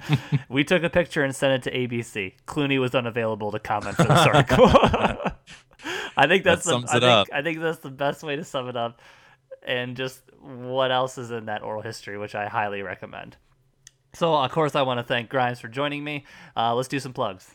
we 0.48 0.64
took 0.64 0.82
a 0.82 0.90
picture 0.90 1.22
and 1.24 1.34
sent 1.34 1.66
it 1.66 1.70
to 1.70 1.78
ABC. 1.78 2.34
Clooney 2.46 2.78
was 2.78 2.94
unavailable 2.94 3.50
to 3.52 3.58
comment 3.58 3.96
for 3.96 4.04
this 4.04 4.26
article. 4.26 4.66
I 6.16 6.26
think 6.26 6.44
that's 6.44 6.64
That 6.64 6.82
the, 6.82 6.88
I 6.88 6.92
think, 6.92 7.04
up. 7.04 7.26
I 7.32 7.42
think 7.42 7.60
that's 7.60 7.78
the 7.78 7.90
best 7.90 8.22
way 8.22 8.36
to 8.36 8.44
sum 8.44 8.68
it 8.68 8.76
up. 8.76 9.00
And 9.66 9.96
just 9.96 10.22
what 10.40 10.90
else 10.90 11.18
is 11.18 11.30
in 11.30 11.46
that 11.46 11.62
oral 11.62 11.82
history, 11.82 12.18
which 12.18 12.34
I 12.34 12.48
highly 12.48 12.82
recommend. 12.82 13.36
So, 14.14 14.34
of 14.34 14.50
course, 14.50 14.74
I 14.74 14.82
want 14.82 14.98
to 14.98 15.04
thank 15.04 15.28
Grimes 15.28 15.60
for 15.60 15.68
joining 15.68 16.02
me. 16.02 16.24
Uh, 16.56 16.74
let's 16.74 16.88
do 16.88 16.98
some 16.98 17.12
plugs. 17.12 17.54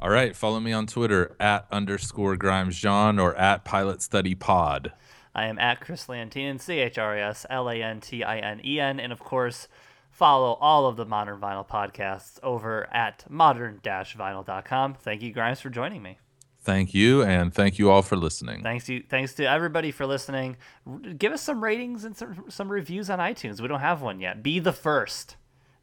All 0.00 0.10
right. 0.10 0.34
Follow 0.34 0.60
me 0.60 0.72
on 0.72 0.86
Twitter 0.86 1.36
at 1.38 1.66
underscore 1.70 2.36
Grimes 2.36 2.78
John 2.78 3.18
or 3.18 3.34
at 3.36 3.64
Pilot 3.64 4.02
Study 4.02 4.34
Pod. 4.34 4.92
I 5.34 5.46
am 5.46 5.58
at 5.58 5.80
Chris 5.80 6.08
Lantinen, 6.08 6.58
C 6.58 6.78
H 6.78 6.98
R 6.98 7.16
E 7.16 7.20
S 7.20 7.44
L 7.50 7.68
A 7.68 7.82
N 7.82 8.00
T 8.00 8.22
I 8.22 8.38
N 8.38 8.60
E 8.64 8.80
N. 8.80 9.00
And 9.00 9.12
of 9.12 9.20
course, 9.20 9.68
follow 10.10 10.54
all 10.54 10.86
of 10.86 10.96
the 10.96 11.04
Modern 11.04 11.40
Vinyl 11.40 11.66
podcasts 11.66 12.38
over 12.42 12.92
at 12.94 13.24
modern 13.28 13.80
vinyl.com. 13.82 14.94
Thank 14.94 15.22
you, 15.22 15.32
Grimes, 15.32 15.60
for 15.60 15.70
joining 15.70 16.02
me. 16.02 16.18
Thank 16.64 16.94
you, 16.94 17.22
and 17.22 17.52
thank 17.52 17.78
you 17.78 17.90
all 17.90 18.00
for 18.02 18.16
listening. 18.16 18.62
Thanks 18.62 18.86
to 18.86 19.02
thanks 19.02 19.34
to 19.34 19.44
everybody 19.44 19.90
for 19.90 20.06
listening. 20.06 20.56
R- 20.86 20.98
Give 20.98 21.32
us 21.32 21.42
some 21.42 21.62
ratings 21.62 22.04
and 22.04 22.16
some, 22.16 22.46
some 22.48 22.70
reviews 22.72 23.10
on 23.10 23.18
iTunes. 23.18 23.60
We 23.60 23.68
don't 23.68 23.80
have 23.80 24.00
one 24.00 24.18
yet. 24.18 24.42
Be 24.42 24.58
the 24.60 24.72
first. 24.72 25.36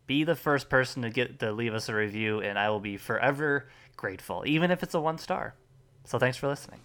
Be 0.07 0.23
the 0.23 0.35
first 0.35 0.69
person 0.69 1.03
to 1.03 1.09
get 1.11 1.39
to 1.39 1.51
leave 1.51 1.73
us 1.75 1.87
a 1.87 1.93
review, 1.95 2.41
and 2.41 2.57
I 2.57 2.69
will 2.71 2.79
be 2.79 2.97
forever 2.97 3.69
grateful, 3.95 4.43
even 4.47 4.71
if 4.71 4.81
it's 4.81 4.95
a 4.95 4.99
one 4.99 5.19
star. 5.19 5.53
So 6.03 6.17
thanks 6.17 6.37
for 6.37 6.47
listening. 6.47 6.79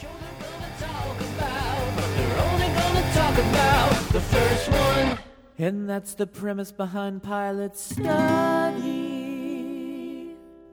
show 0.00 0.06
they're 0.38 0.48
gonna 0.48 0.72
talk 0.78 1.20
about, 1.20 1.96
but 1.96 2.06
they're 2.16 2.38
only 2.38 2.68
gonna 2.68 3.12
talk 3.12 3.34
about 3.34 3.90
the 4.12 4.20
first 4.20 4.70
one. 4.70 5.18
And 5.58 5.90
that's 5.90 6.14
the 6.14 6.26
premise 6.28 6.70
behind 6.72 7.22
Pilot 7.24 7.76
Study. 7.76 8.96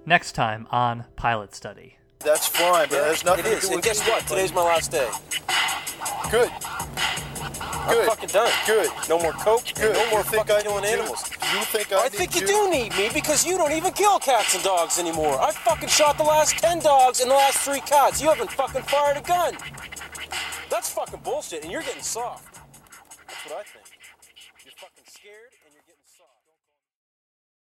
Next 0.06 0.32
time 0.34 0.68
on 0.72 1.06
Pilot 1.18 1.54
Study. 1.56 1.98
That's 2.20 2.48
fine, 2.48 2.90
but 2.90 2.92
there's 2.92 3.24
nothing 3.24 3.46
It 3.46 3.62
to 3.62 3.68
do 3.68 3.74
And 3.74 3.84
guess 3.84 4.06
what? 4.08 4.26
Today's 4.28 4.54
my 4.54 4.64
last 4.64 4.92
day. 4.92 5.10
Good. 6.32 6.52
I'm 7.62 7.94
Good. 7.94 8.08
fucking 8.08 8.30
done. 8.30 8.52
Good. 8.66 8.90
No 9.08 9.18
more 9.20 9.32
coke. 9.34 9.64
Good. 9.76 9.94
No 9.94 10.10
more 10.10 10.20
You 10.20 10.24
think 10.24 10.48
fucking 10.48 10.56
I 10.56 10.62
killing 10.62 10.86
animals. 10.86 11.24
You 11.32 11.62
think 11.66 11.94
I, 11.94 12.06
I 12.06 12.10
think 12.10 12.36
you 12.36 12.42
you? 12.42 12.48
do 12.48 12.70
need 12.70 12.96
me 12.98 13.10
because 13.14 13.46
you 13.46 13.58
don't 13.58 13.72
even 13.72 13.94
kill 13.94 14.20
cats 14.20 14.56
and 14.56 14.64
dogs 14.64 15.00
anymore. 15.00 15.40
I 15.40 15.52
fucking 15.52 15.88
shot 15.88 16.18
the 16.18 16.24
last 16.24 16.58
ten 16.58 16.80
dogs 16.80 17.22
and 17.22 17.32
the 17.32 17.36
last 17.36 17.60
three 17.60 17.80
cats. 17.80 18.22
You 18.22 18.28
haven't 18.28 18.52
fucking 18.52 18.82
fired 18.84 19.18
a 19.18 19.22
gun. 19.22 19.56
That's 20.70 20.90
fucking 20.92 21.22
bullshit, 21.24 21.64
and 21.64 21.72
you're 21.72 21.82
getting 21.82 22.02
soft. 22.04 22.56
That's 23.28 23.46
what 23.46 23.60
I 23.60 23.64
think. 23.64 23.87